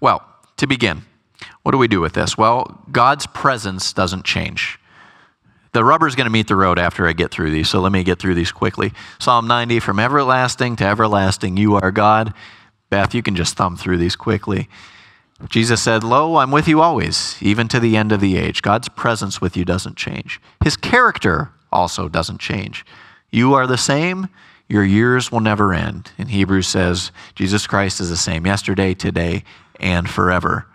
Well, 0.00 0.22
to 0.56 0.68
begin, 0.68 1.02
what 1.64 1.72
do 1.72 1.78
we 1.78 1.88
do 1.88 2.00
with 2.00 2.12
this? 2.12 2.38
Well, 2.38 2.80
God's 2.92 3.26
presence 3.26 3.92
doesn't 3.92 4.24
change. 4.24 4.78
The 5.72 5.84
rubber's 5.84 6.14
going 6.14 6.26
to 6.26 6.30
meet 6.30 6.46
the 6.46 6.56
road 6.56 6.78
after 6.78 7.08
I 7.08 7.12
get 7.12 7.32
through 7.32 7.50
these, 7.50 7.68
so 7.68 7.80
let 7.80 7.92
me 7.92 8.04
get 8.04 8.20
through 8.20 8.34
these 8.34 8.52
quickly. 8.52 8.92
Psalm 9.18 9.48
90 9.48 9.80
From 9.80 9.98
everlasting 9.98 10.76
to 10.76 10.84
everlasting, 10.84 11.56
you 11.56 11.74
are 11.74 11.90
God. 11.90 12.32
Beth, 12.88 13.14
you 13.14 13.22
can 13.22 13.36
just 13.36 13.56
thumb 13.56 13.76
through 13.76 13.98
these 13.98 14.16
quickly. 14.16 14.68
Jesus 15.48 15.80
said, 15.80 16.02
Lo, 16.02 16.36
I'm 16.36 16.50
with 16.50 16.66
you 16.66 16.80
always, 16.80 17.36
even 17.40 17.68
to 17.68 17.78
the 17.78 17.96
end 17.96 18.10
of 18.10 18.20
the 18.20 18.36
age. 18.36 18.60
God's 18.60 18.88
presence 18.88 19.40
with 19.40 19.56
you 19.56 19.64
doesn't 19.64 19.96
change. 19.96 20.40
His 20.64 20.76
character 20.76 21.52
also 21.70 22.08
doesn't 22.08 22.38
change. 22.38 22.84
You 23.30 23.54
are 23.54 23.66
the 23.66 23.78
same, 23.78 24.28
your 24.68 24.84
years 24.84 25.30
will 25.30 25.40
never 25.40 25.72
end. 25.72 26.10
And 26.18 26.30
Hebrews 26.30 26.66
says, 26.66 27.12
Jesus 27.34 27.66
Christ 27.66 28.00
is 28.00 28.10
the 28.10 28.16
same 28.16 28.46
yesterday, 28.46 28.94
today, 28.94 29.44
and 29.78 30.10
forever. 30.10 30.66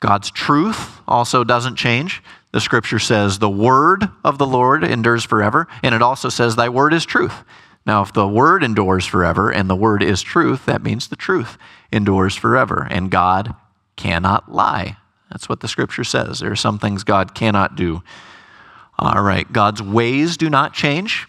God's 0.00 0.30
truth 0.30 1.00
also 1.06 1.44
doesn't 1.44 1.76
change. 1.76 2.22
The 2.52 2.60
scripture 2.60 2.98
says, 2.98 3.38
The 3.38 3.50
word 3.50 4.08
of 4.24 4.38
the 4.38 4.46
Lord 4.46 4.82
endures 4.82 5.24
forever, 5.24 5.68
and 5.82 5.94
it 5.94 6.02
also 6.02 6.28
says, 6.28 6.56
Thy 6.56 6.68
word 6.68 6.94
is 6.94 7.04
truth. 7.04 7.44
Now, 7.86 8.02
if 8.02 8.12
the 8.12 8.26
word 8.26 8.64
endures 8.64 9.04
forever 9.04 9.50
and 9.50 9.68
the 9.68 9.76
word 9.76 10.02
is 10.02 10.22
truth, 10.22 10.64
that 10.66 10.82
means 10.82 11.08
the 11.08 11.16
truth 11.16 11.58
endures 11.92 12.34
forever. 12.34 12.86
And 12.90 13.10
God 13.10 13.54
cannot 13.96 14.52
lie. 14.52 14.96
That's 15.30 15.48
what 15.48 15.60
the 15.60 15.68
scripture 15.68 16.04
says. 16.04 16.40
There 16.40 16.52
are 16.52 16.56
some 16.56 16.78
things 16.78 17.04
God 17.04 17.34
cannot 17.34 17.76
do. 17.76 18.02
All 18.98 19.22
right, 19.22 19.50
God's 19.52 19.82
ways 19.82 20.36
do 20.36 20.48
not 20.48 20.74
change. 20.74 21.26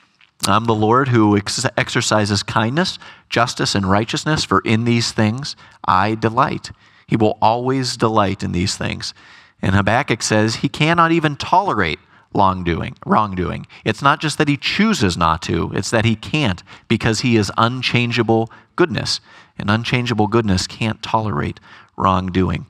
I'm 0.47 0.65
the 0.65 0.75
Lord 0.75 1.07
who 1.07 1.35
ex- 1.35 1.65
exercises 1.77 2.43
kindness, 2.43 2.99
justice, 3.29 3.73
and 3.73 3.89
righteousness, 3.89 4.43
for 4.43 4.59
in 4.59 4.83
these 4.85 5.11
things 5.11 5.55
I 5.85 6.15
delight. 6.15 6.71
He 7.07 7.15
will 7.15 7.37
always 7.41 7.97
delight 7.97 8.43
in 8.43 8.51
these 8.51 8.77
things. 8.77 9.13
And 9.61 9.73
Habakkuk 9.73 10.21
says 10.21 10.57
he 10.57 10.69
cannot 10.69 11.11
even 11.11 11.35
tolerate 11.35 11.99
wrongdoing. 12.33 12.95
Wrongdoing. 13.05 13.65
It's 13.83 14.01
not 14.01 14.19
just 14.21 14.37
that 14.37 14.47
he 14.47 14.57
chooses 14.57 15.17
not 15.17 15.41
to; 15.43 15.71
it's 15.73 15.89
that 15.89 16.05
he 16.05 16.15
can't 16.15 16.61
because 16.87 17.21
he 17.21 17.37
is 17.37 17.51
unchangeable 17.57 18.51
goodness, 18.75 19.21
and 19.57 19.69
unchangeable 19.69 20.27
goodness 20.27 20.67
can't 20.67 21.01
tolerate 21.01 21.59
wrongdoing. 21.97 22.65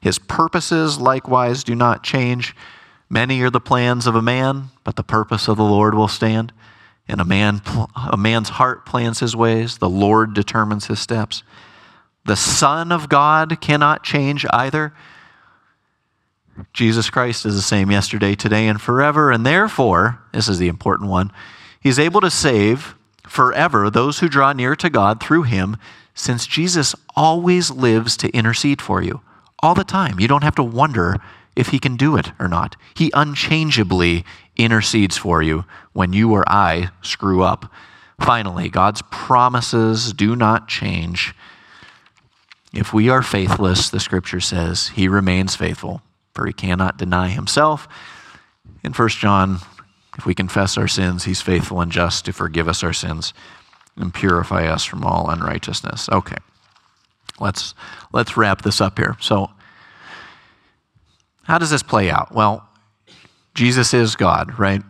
His 0.00 0.18
purposes 0.18 0.98
likewise 0.98 1.64
do 1.64 1.74
not 1.74 2.02
change. 2.02 2.54
Many 3.08 3.40
are 3.42 3.50
the 3.50 3.60
plans 3.60 4.06
of 4.06 4.14
a 4.14 4.22
man, 4.22 4.70
but 4.84 4.96
the 4.96 5.02
purpose 5.02 5.48
of 5.48 5.56
the 5.56 5.64
Lord 5.64 5.94
will 5.94 6.08
stand. 6.08 6.52
And 7.08 7.20
a, 7.20 7.24
man, 7.24 7.62
a 7.94 8.16
man's 8.16 8.50
heart 8.50 8.84
plans 8.84 9.20
his 9.20 9.36
ways, 9.36 9.78
the 9.78 9.88
Lord 9.88 10.34
determines 10.34 10.86
his 10.86 10.98
steps. 11.00 11.42
The 12.24 12.36
Son 12.36 12.90
of 12.90 13.08
God 13.08 13.60
cannot 13.60 14.02
change 14.02 14.44
either. 14.50 14.92
Jesus 16.72 17.10
Christ 17.10 17.46
is 17.46 17.54
the 17.54 17.62
same 17.62 17.90
yesterday, 17.90 18.34
today, 18.34 18.66
and 18.66 18.80
forever, 18.80 19.30
and 19.30 19.46
therefore, 19.46 20.20
this 20.32 20.48
is 20.48 20.58
the 20.58 20.68
important 20.68 21.10
one, 21.10 21.30
he's 21.80 21.98
able 21.98 22.20
to 22.22 22.30
save 22.30 22.96
forever 23.26 23.90
those 23.90 24.20
who 24.20 24.28
draw 24.28 24.52
near 24.52 24.74
to 24.76 24.88
God 24.88 25.22
through 25.22 25.42
him 25.42 25.76
since 26.16 26.46
Jesus 26.46 26.96
always 27.14 27.70
lives 27.70 28.16
to 28.16 28.30
intercede 28.30 28.82
for 28.82 29.02
you 29.02 29.20
all 29.60 29.74
the 29.74 29.84
time. 29.84 30.18
You 30.18 30.26
don't 30.26 30.42
have 30.42 30.54
to 30.56 30.64
wonder 30.64 31.18
if 31.54 31.68
he 31.68 31.78
can 31.78 31.96
do 31.96 32.16
it 32.16 32.32
or 32.40 32.48
not. 32.48 32.74
He 32.94 33.12
unchangeably 33.14 34.24
intercedes 34.56 35.16
for 35.16 35.42
you 35.42 35.64
when 35.92 36.12
you 36.12 36.32
or 36.32 36.44
I 36.48 36.90
screw 37.02 37.42
up. 37.42 37.70
Finally, 38.18 38.70
God's 38.70 39.02
promises 39.10 40.12
do 40.12 40.34
not 40.34 40.68
change. 40.68 41.34
If 42.72 42.92
we 42.92 43.08
are 43.10 43.22
faithless, 43.22 43.90
the 43.90 44.00
scripture 44.00 44.40
says, 44.40 44.88
he 44.88 45.08
remains 45.08 45.54
faithful, 45.54 46.02
for 46.34 46.46
he 46.46 46.52
cannot 46.52 46.96
deny 46.96 47.28
himself. 47.28 47.86
In 48.82 48.92
1 48.92 49.08
John, 49.10 49.58
if 50.16 50.24
we 50.24 50.34
confess 50.34 50.78
our 50.78 50.88
sins, 50.88 51.24
he's 51.24 51.42
faithful 51.42 51.80
and 51.80 51.92
just 51.92 52.24
to 52.24 52.32
forgive 52.32 52.68
us 52.68 52.82
our 52.82 52.94
sins 52.94 53.34
and 53.96 54.12
purify 54.12 54.66
us 54.66 54.84
from 54.84 55.04
all 55.04 55.30
unrighteousness. 55.30 56.08
Okay. 56.10 56.36
Let's 57.38 57.74
let's 58.12 58.36
wrap 58.36 58.62
this 58.62 58.80
up 58.80 58.98
here. 58.98 59.16
So 59.20 59.50
how 61.44 61.58
does 61.58 61.70
this 61.70 61.82
play 61.82 62.10
out? 62.10 62.32
Well, 62.32 62.68
Jesus 63.54 63.94
is 63.94 64.16
God, 64.16 64.58
right? 64.58 64.82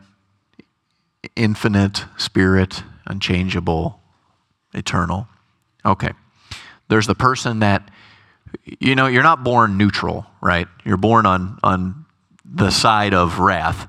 Infinite 1.35 2.05
spirit, 2.17 2.83
unchangeable, 3.07 4.01
eternal. 4.75 5.29
Okay. 5.85 6.13
There's 6.89 7.07
the 7.07 7.15
person 7.15 7.61
that 7.61 7.91
you 8.65 8.95
know, 8.95 9.07
you're 9.07 9.23
not 9.23 9.45
born 9.45 9.77
neutral, 9.77 10.27
right? 10.41 10.69
You're 10.85 10.97
born 10.97 11.27
on 11.27 11.59
on 11.63 12.07
the 12.45 12.71
side 12.71 13.13
of 13.13 13.39
wrath. 13.39 13.89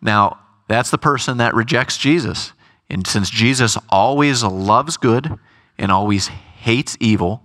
Now, 0.00 0.38
that's 0.68 0.90
the 0.90 0.98
person 0.98 1.38
that 1.38 1.54
rejects 1.54 1.96
Jesus. 1.96 2.52
And 2.92 3.06
since 3.06 3.30
Jesus 3.30 3.78
always 3.88 4.44
loves 4.44 4.98
good 4.98 5.38
and 5.78 5.90
always 5.90 6.26
hates 6.28 6.98
evil, 7.00 7.42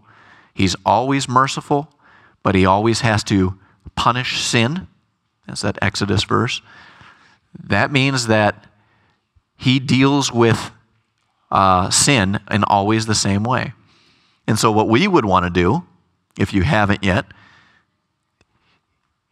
he's 0.54 0.76
always 0.86 1.30
merciful, 1.30 1.90
but 2.44 2.54
he 2.54 2.66
always 2.66 3.00
has 3.00 3.24
to 3.26 3.58
punish 3.96 4.42
sin. 4.42 4.88
That's 5.48 5.62
that 5.62 5.80
Exodus 5.82 6.26
verse. 6.26 6.62
That 7.58 7.94
means 7.94 8.28
that 8.28 8.66
he 9.56 9.80
deals 9.80 10.34
with 10.34 10.72
uh, 11.50 11.90
sin 11.92 12.42
in 12.52 12.66
always 12.66 13.06
the 13.06 13.16
same 13.16 13.44
way. 13.44 13.72
And 14.48 14.60
so, 14.60 14.70
what 14.70 14.90
we 14.90 15.08
would 15.08 15.26
want 15.26 15.46
to 15.46 15.50
do, 15.50 15.86
if 16.38 16.54
you 16.54 16.64
haven't 16.64 17.06
yet, 17.06 17.26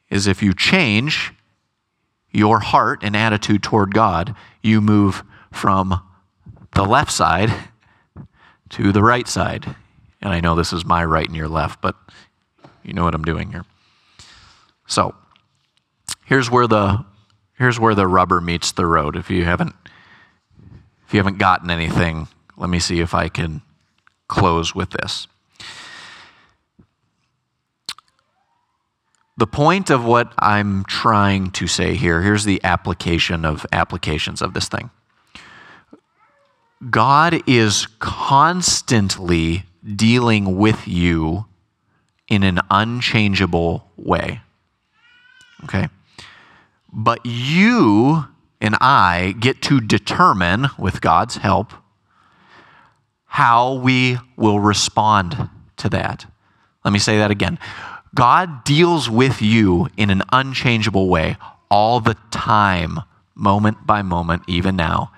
is 0.09 0.27
if 0.27 0.41
you 0.41 0.53
change 0.53 1.33
your 2.31 2.61
heart 2.61 2.99
and 3.03 3.17
attitude 3.17 3.61
toward 3.61 3.93
God, 3.93 4.33
you 4.61 4.79
move 4.79 5.23
from 5.55 6.01
the 6.73 6.83
left 6.83 7.11
side 7.11 7.51
to 8.69 8.91
the 8.91 9.01
right 9.01 9.27
side. 9.27 9.75
And 10.21 10.33
I 10.33 10.39
know 10.39 10.55
this 10.55 10.73
is 10.73 10.85
my 10.85 11.03
right 11.05 11.27
and 11.27 11.35
your 11.35 11.47
left, 11.47 11.81
but 11.81 11.95
you 12.83 12.93
know 12.93 13.03
what 13.03 13.15
I'm 13.15 13.23
doing 13.23 13.51
here. 13.51 13.65
So, 14.87 15.15
here's 16.25 16.51
where 16.51 16.67
the 16.67 17.05
here's 17.57 17.79
where 17.79 17.95
the 17.95 18.07
rubber 18.07 18.41
meets 18.41 18.71
the 18.71 18.85
road. 18.85 19.15
If 19.15 19.29
you 19.29 19.45
haven't 19.45 19.73
if 21.07 21.13
you 21.13 21.19
haven't 21.19 21.37
gotten 21.37 21.69
anything, 21.69 22.27
let 22.57 22.69
me 22.69 22.79
see 22.79 22.99
if 22.99 23.13
I 23.13 23.29
can 23.29 23.61
close 24.27 24.73
with 24.75 24.91
this. 24.91 25.27
The 29.37 29.47
point 29.47 29.89
of 29.89 30.05
what 30.05 30.33
I'm 30.39 30.85
trying 30.85 31.51
to 31.51 31.67
say 31.67 31.95
here, 31.95 32.21
here's 32.21 32.45
the 32.45 32.63
application 32.63 33.43
of 33.43 33.65
applications 33.71 34.41
of 34.41 34.53
this 34.53 34.69
thing. 34.69 34.89
God 36.89 37.41
is 37.47 37.87
constantly 37.99 39.63
dealing 39.83 40.57
with 40.57 40.87
you 40.87 41.45
in 42.27 42.43
an 42.43 42.59
unchangeable 42.69 43.89
way. 43.95 44.41
Okay? 45.63 45.89
But 46.91 47.19
you 47.23 48.25
and 48.61 48.75
I 48.81 49.35
get 49.39 49.61
to 49.63 49.79
determine, 49.79 50.67
with 50.77 51.01
God's 51.01 51.37
help, 51.37 51.73
how 53.25 53.73
we 53.73 54.17
will 54.37 54.59
respond 54.59 55.49
to 55.77 55.89
that. 55.89 56.25
Let 56.83 56.91
me 56.91 56.99
say 56.99 57.17
that 57.17 57.31
again. 57.31 57.59
God 58.13 58.63
deals 58.63 59.09
with 59.09 59.41
you 59.41 59.89
in 59.97 60.09
an 60.09 60.21
unchangeable 60.31 61.09
way 61.09 61.35
all 61.69 61.99
the 61.99 62.15
time, 62.31 63.01
moment 63.35 63.85
by 63.85 64.01
moment, 64.01 64.43
even 64.47 64.75
now. 64.75 65.11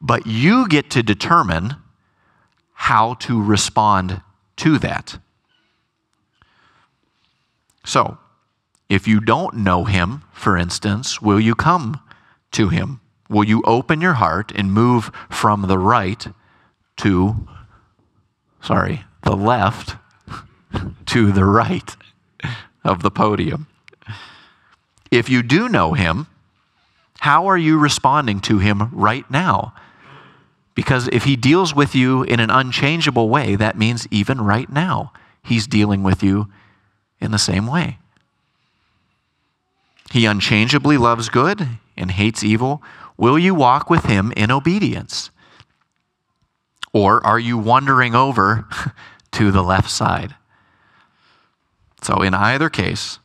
But 0.00 0.26
you 0.26 0.66
get 0.68 0.90
to 0.90 1.02
determine 1.02 1.76
how 2.72 3.14
to 3.14 3.42
respond 3.42 4.22
to 4.56 4.78
that. 4.78 5.18
So, 7.84 8.18
If 8.88 9.06
you 9.06 9.20
don't 9.20 9.54
know 9.54 9.84
him, 9.84 10.24
for 10.32 10.56
instance, 10.56 11.22
will 11.22 11.38
you 11.38 11.54
come 11.54 12.00
to 12.50 12.70
him? 12.70 13.00
Will 13.28 13.44
you 13.44 13.62
open 13.64 14.00
your 14.00 14.14
heart 14.14 14.50
and 14.52 14.72
move 14.72 15.12
from 15.30 15.62
the 15.62 15.78
right 15.78 16.26
to, 16.96 17.46
sorry, 18.60 19.04
the 19.22 19.36
left 19.36 19.94
to 21.06 21.30
the 21.30 21.44
right 21.44 21.96
of 22.82 23.02
the 23.02 23.12
podium? 23.12 23.68
If 25.12 25.28
you 25.28 25.44
do 25.44 25.68
know 25.68 25.92
him, 25.92 26.26
how 27.20 27.46
are 27.46 27.58
you 27.58 27.78
responding 27.78 28.40
to 28.40 28.58
him 28.58 28.90
right 28.92 29.30
now? 29.30 29.72
Because 30.74 31.08
if 31.12 31.24
he 31.24 31.36
deals 31.36 31.74
with 31.74 31.94
you 31.94 32.22
in 32.22 32.40
an 32.40 32.50
unchangeable 32.50 33.28
way, 33.28 33.56
that 33.56 33.76
means 33.76 34.06
even 34.10 34.40
right 34.40 34.70
now, 34.70 35.12
he's 35.42 35.66
dealing 35.66 36.02
with 36.02 36.22
you 36.22 36.48
in 37.20 37.30
the 37.30 37.38
same 37.38 37.66
way. 37.66 37.98
He 40.10 40.26
unchangeably 40.26 40.96
loves 40.96 41.28
good 41.28 41.68
and 41.96 42.10
hates 42.10 42.42
evil. 42.42 42.82
Will 43.16 43.38
you 43.38 43.54
walk 43.54 43.90
with 43.90 44.04
him 44.04 44.32
in 44.36 44.50
obedience? 44.50 45.30
Or 46.92 47.24
are 47.24 47.38
you 47.38 47.56
wandering 47.56 48.14
over 48.14 48.66
to 49.32 49.50
the 49.50 49.62
left 49.62 49.90
side? 49.90 50.34
So, 52.02 52.22
in 52.22 52.34
either 52.34 52.70
case, 52.70 53.18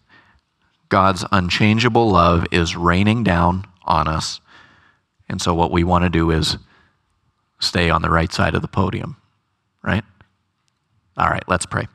God's 0.89 1.25
unchangeable 1.31 2.11
love 2.11 2.45
is 2.51 2.75
raining 2.75 3.23
down 3.23 3.65
on 3.85 4.07
us. 4.07 4.41
And 5.27 5.41
so, 5.41 5.53
what 5.53 5.71
we 5.71 5.83
want 5.83 6.03
to 6.03 6.09
do 6.09 6.29
is 6.29 6.57
stay 7.59 7.89
on 7.89 8.01
the 8.01 8.09
right 8.09 8.31
side 8.31 8.55
of 8.55 8.61
the 8.61 8.67
podium, 8.67 9.17
right? 9.83 10.03
All 11.17 11.29
right, 11.29 11.43
let's 11.47 11.65
pray. 11.65 11.87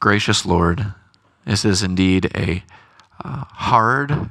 Gracious 0.00 0.46
Lord, 0.46 0.94
this 1.44 1.64
is 1.64 1.82
indeed 1.82 2.30
a 2.34 2.62
uh, 3.24 3.44
hard 3.50 4.30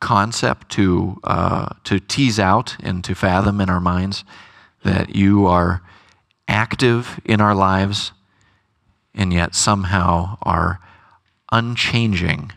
concept 0.00 0.70
to, 0.70 1.18
uh, 1.24 1.68
to 1.84 1.98
tease 1.98 2.38
out 2.38 2.76
and 2.80 3.02
to 3.04 3.14
fathom 3.14 3.60
in 3.60 3.68
our 3.68 3.80
minds 3.80 4.24
that 4.84 5.16
you 5.16 5.46
are 5.46 5.82
active 6.46 7.20
in 7.24 7.40
our 7.40 7.54
lives 7.54 8.12
and 9.14 9.32
yet 9.32 9.54
somehow 9.54 10.38
are 10.42 10.80
unchanging. 11.50 12.52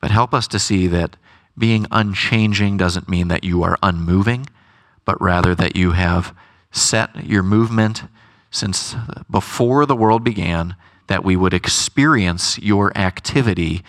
But 0.00 0.10
help 0.10 0.32
us 0.34 0.48
to 0.48 0.58
see 0.58 0.86
that 0.88 1.16
being 1.56 1.86
unchanging 1.90 2.76
doesn't 2.76 3.08
mean 3.08 3.28
that 3.28 3.44
you 3.44 3.62
are 3.62 3.78
unmoving, 3.82 4.46
but 5.04 5.20
rather 5.20 5.54
that 5.54 5.76
you 5.76 5.92
have 5.92 6.34
set 6.72 7.24
your 7.24 7.42
movement 7.42 8.04
since 8.50 8.96
before 9.30 9.86
the 9.86 9.96
world 9.96 10.24
began, 10.24 10.74
that 11.06 11.24
we 11.24 11.36
would 11.36 11.54
experience 11.54 12.58
your 12.58 12.96
activity 12.96 13.82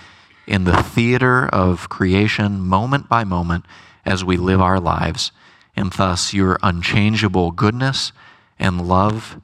in 0.48 0.64
the 0.66 0.84
theater 0.84 1.48
of 1.48 1.90
creation 1.90 2.60
moment 2.60 3.08
by 3.08 3.24
moment 3.24 3.66
as 4.06 4.26
we 4.26 4.38
live 4.38 4.60
our 4.60 4.80
lives, 4.80 5.32
and 5.76 5.94
thus 5.94 6.34
your 6.34 6.60
unchangeable 6.64 7.52
goodness 7.52 8.12
and 8.60 8.88
love 8.88 9.40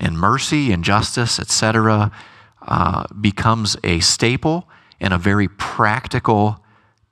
and 0.00 0.18
mercy 0.18 0.72
and 0.72 0.84
justice, 0.84 1.38
etc., 1.38 2.10
uh, 2.62 3.04
becomes 3.20 3.76
a 3.82 4.00
staple 4.00 4.68
and 5.00 5.12
a 5.12 5.18
very 5.18 5.48
practical 5.48 6.62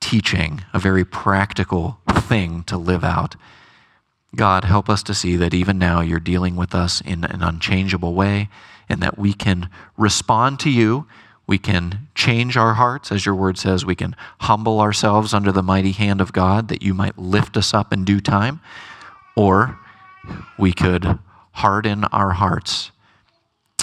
teaching, 0.00 0.62
a 0.72 0.78
very 0.78 1.04
practical 1.04 1.98
thing 2.08 2.62
to 2.64 2.76
live 2.76 3.04
out. 3.04 3.36
God, 4.36 4.64
help 4.64 4.88
us 4.88 5.02
to 5.04 5.14
see 5.14 5.36
that 5.36 5.54
even 5.54 5.78
now 5.78 6.00
you're 6.00 6.20
dealing 6.20 6.54
with 6.54 6.74
us 6.74 7.00
in 7.00 7.24
an 7.24 7.42
unchangeable 7.42 8.14
way 8.14 8.48
and 8.88 9.00
that 9.00 9.18
we 9.18 9.32
can 9.32 9.70
respond 9.96 10.60
to 10.60 10.70
you. 10.70 11.06
We 11.46 11.58
can 11.58 12.08
change 12.14 12.56
our 12.56 12.74
hearts, 12.74 13.10
as 13.10 13.24
your 13.24 13.34
word 13.34 13.56
says. 13.56 13.86
We 13.86 13.94
can 13.94 14.14
humble 14.40 14.80
ourselves 14.80 15.32
under 15.32 15.50
the 15.50 15.62
mighty 15.62 15.92
hand 15.92 16.20
of 16.20 16.32
God 16.32 16.68
that 16.68 16.82
you 16.82 16.92
might 16.92 17.18
lift 17.18 17.56
us 17.56 17.72
up 17.72 17.92
in 17.92 18.04
due 18.04 18.20
time. 18.20 18.60
Or 19.34 19.78
we 20.58 20.72
could 20.72 21.18
harden 21.52 22.04
our 22.04 22.32
hearts. 22.32 22.90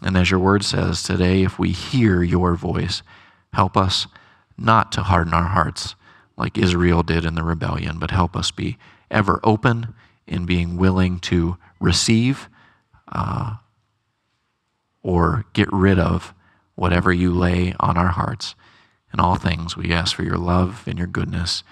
And 0.04 0.16
as 0.16 0.30
your 0.30 0.40
word 0.40 0.64
says 0.64 1.02
today, 1.02 1.44
if 1.44 1.58
we 1.58 1.72
hear 1.72 2.22
your 2.22 2.56
voice, 2.56 3.02
help 3.56 3.76
us 3.76 4.08
not 4.58 4.92
to 4.94 5.02
harden 5.02 5.34
our 5.34 5.50
hearts 5.50 5.96
like 6.38 6.58
Israel 6.58 7.04
did 7.04 7.26
in 7.26 7.36
the 7.36 7.44
rebellion, 7.44 7.98
but 8.00 8.12
help 8.12 8.36
us 8.36 8.52
be 8.52 8.78
ever 9.10 9.40
open 9.44 9.94
in 10.28 10.46
being 10.46 10.78
willing 10.78 11.20
to 11.20 11.58
receive 11.80 12.50
uh, 13.12 13.56
or 15.02 15.46
get 15.54 15.72
rid 15.72 16.00
of 16.00 16.34
whatever 16.76 17.14
you 17.14 17.32
lay 17.32 17.74
on 17.80 17.98
our 17.98 18.10
hearts. 18.10 18.56
In 19.14 19.20
all 19.20 19.36
things, 19.36 19.78
we 19.78 19.94
ask 19.94 20.16
for 20.16 20.24
your 20.24 20.38
love 20.38 20.84
and 20.88 20.98
your 20.98 21.08
goodness. 21.08 21.64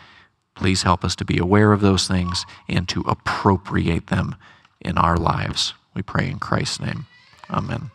Please 0.55 0.83
help 0.83 1.03
us 1.03 1.15
to 1.17 1.25
be 1.25 1.37
aware 1.37 1.73
of 1.73 1.81
those 1.81 2.07
things 2.07 2.45
and 2.69 2.87
to 2.89 3.01
appropriate 3.01 4.07
them 4.07 4.35
in 4.79 4.97
our 4.97 5.17
lives. 5.17 5.73
We 5.93 6.03
pray 6.03 6.29
in 6.29 6.39
Christ's 6.39 6.79
name. 6.79 7.07
Amen. 7.49 7.92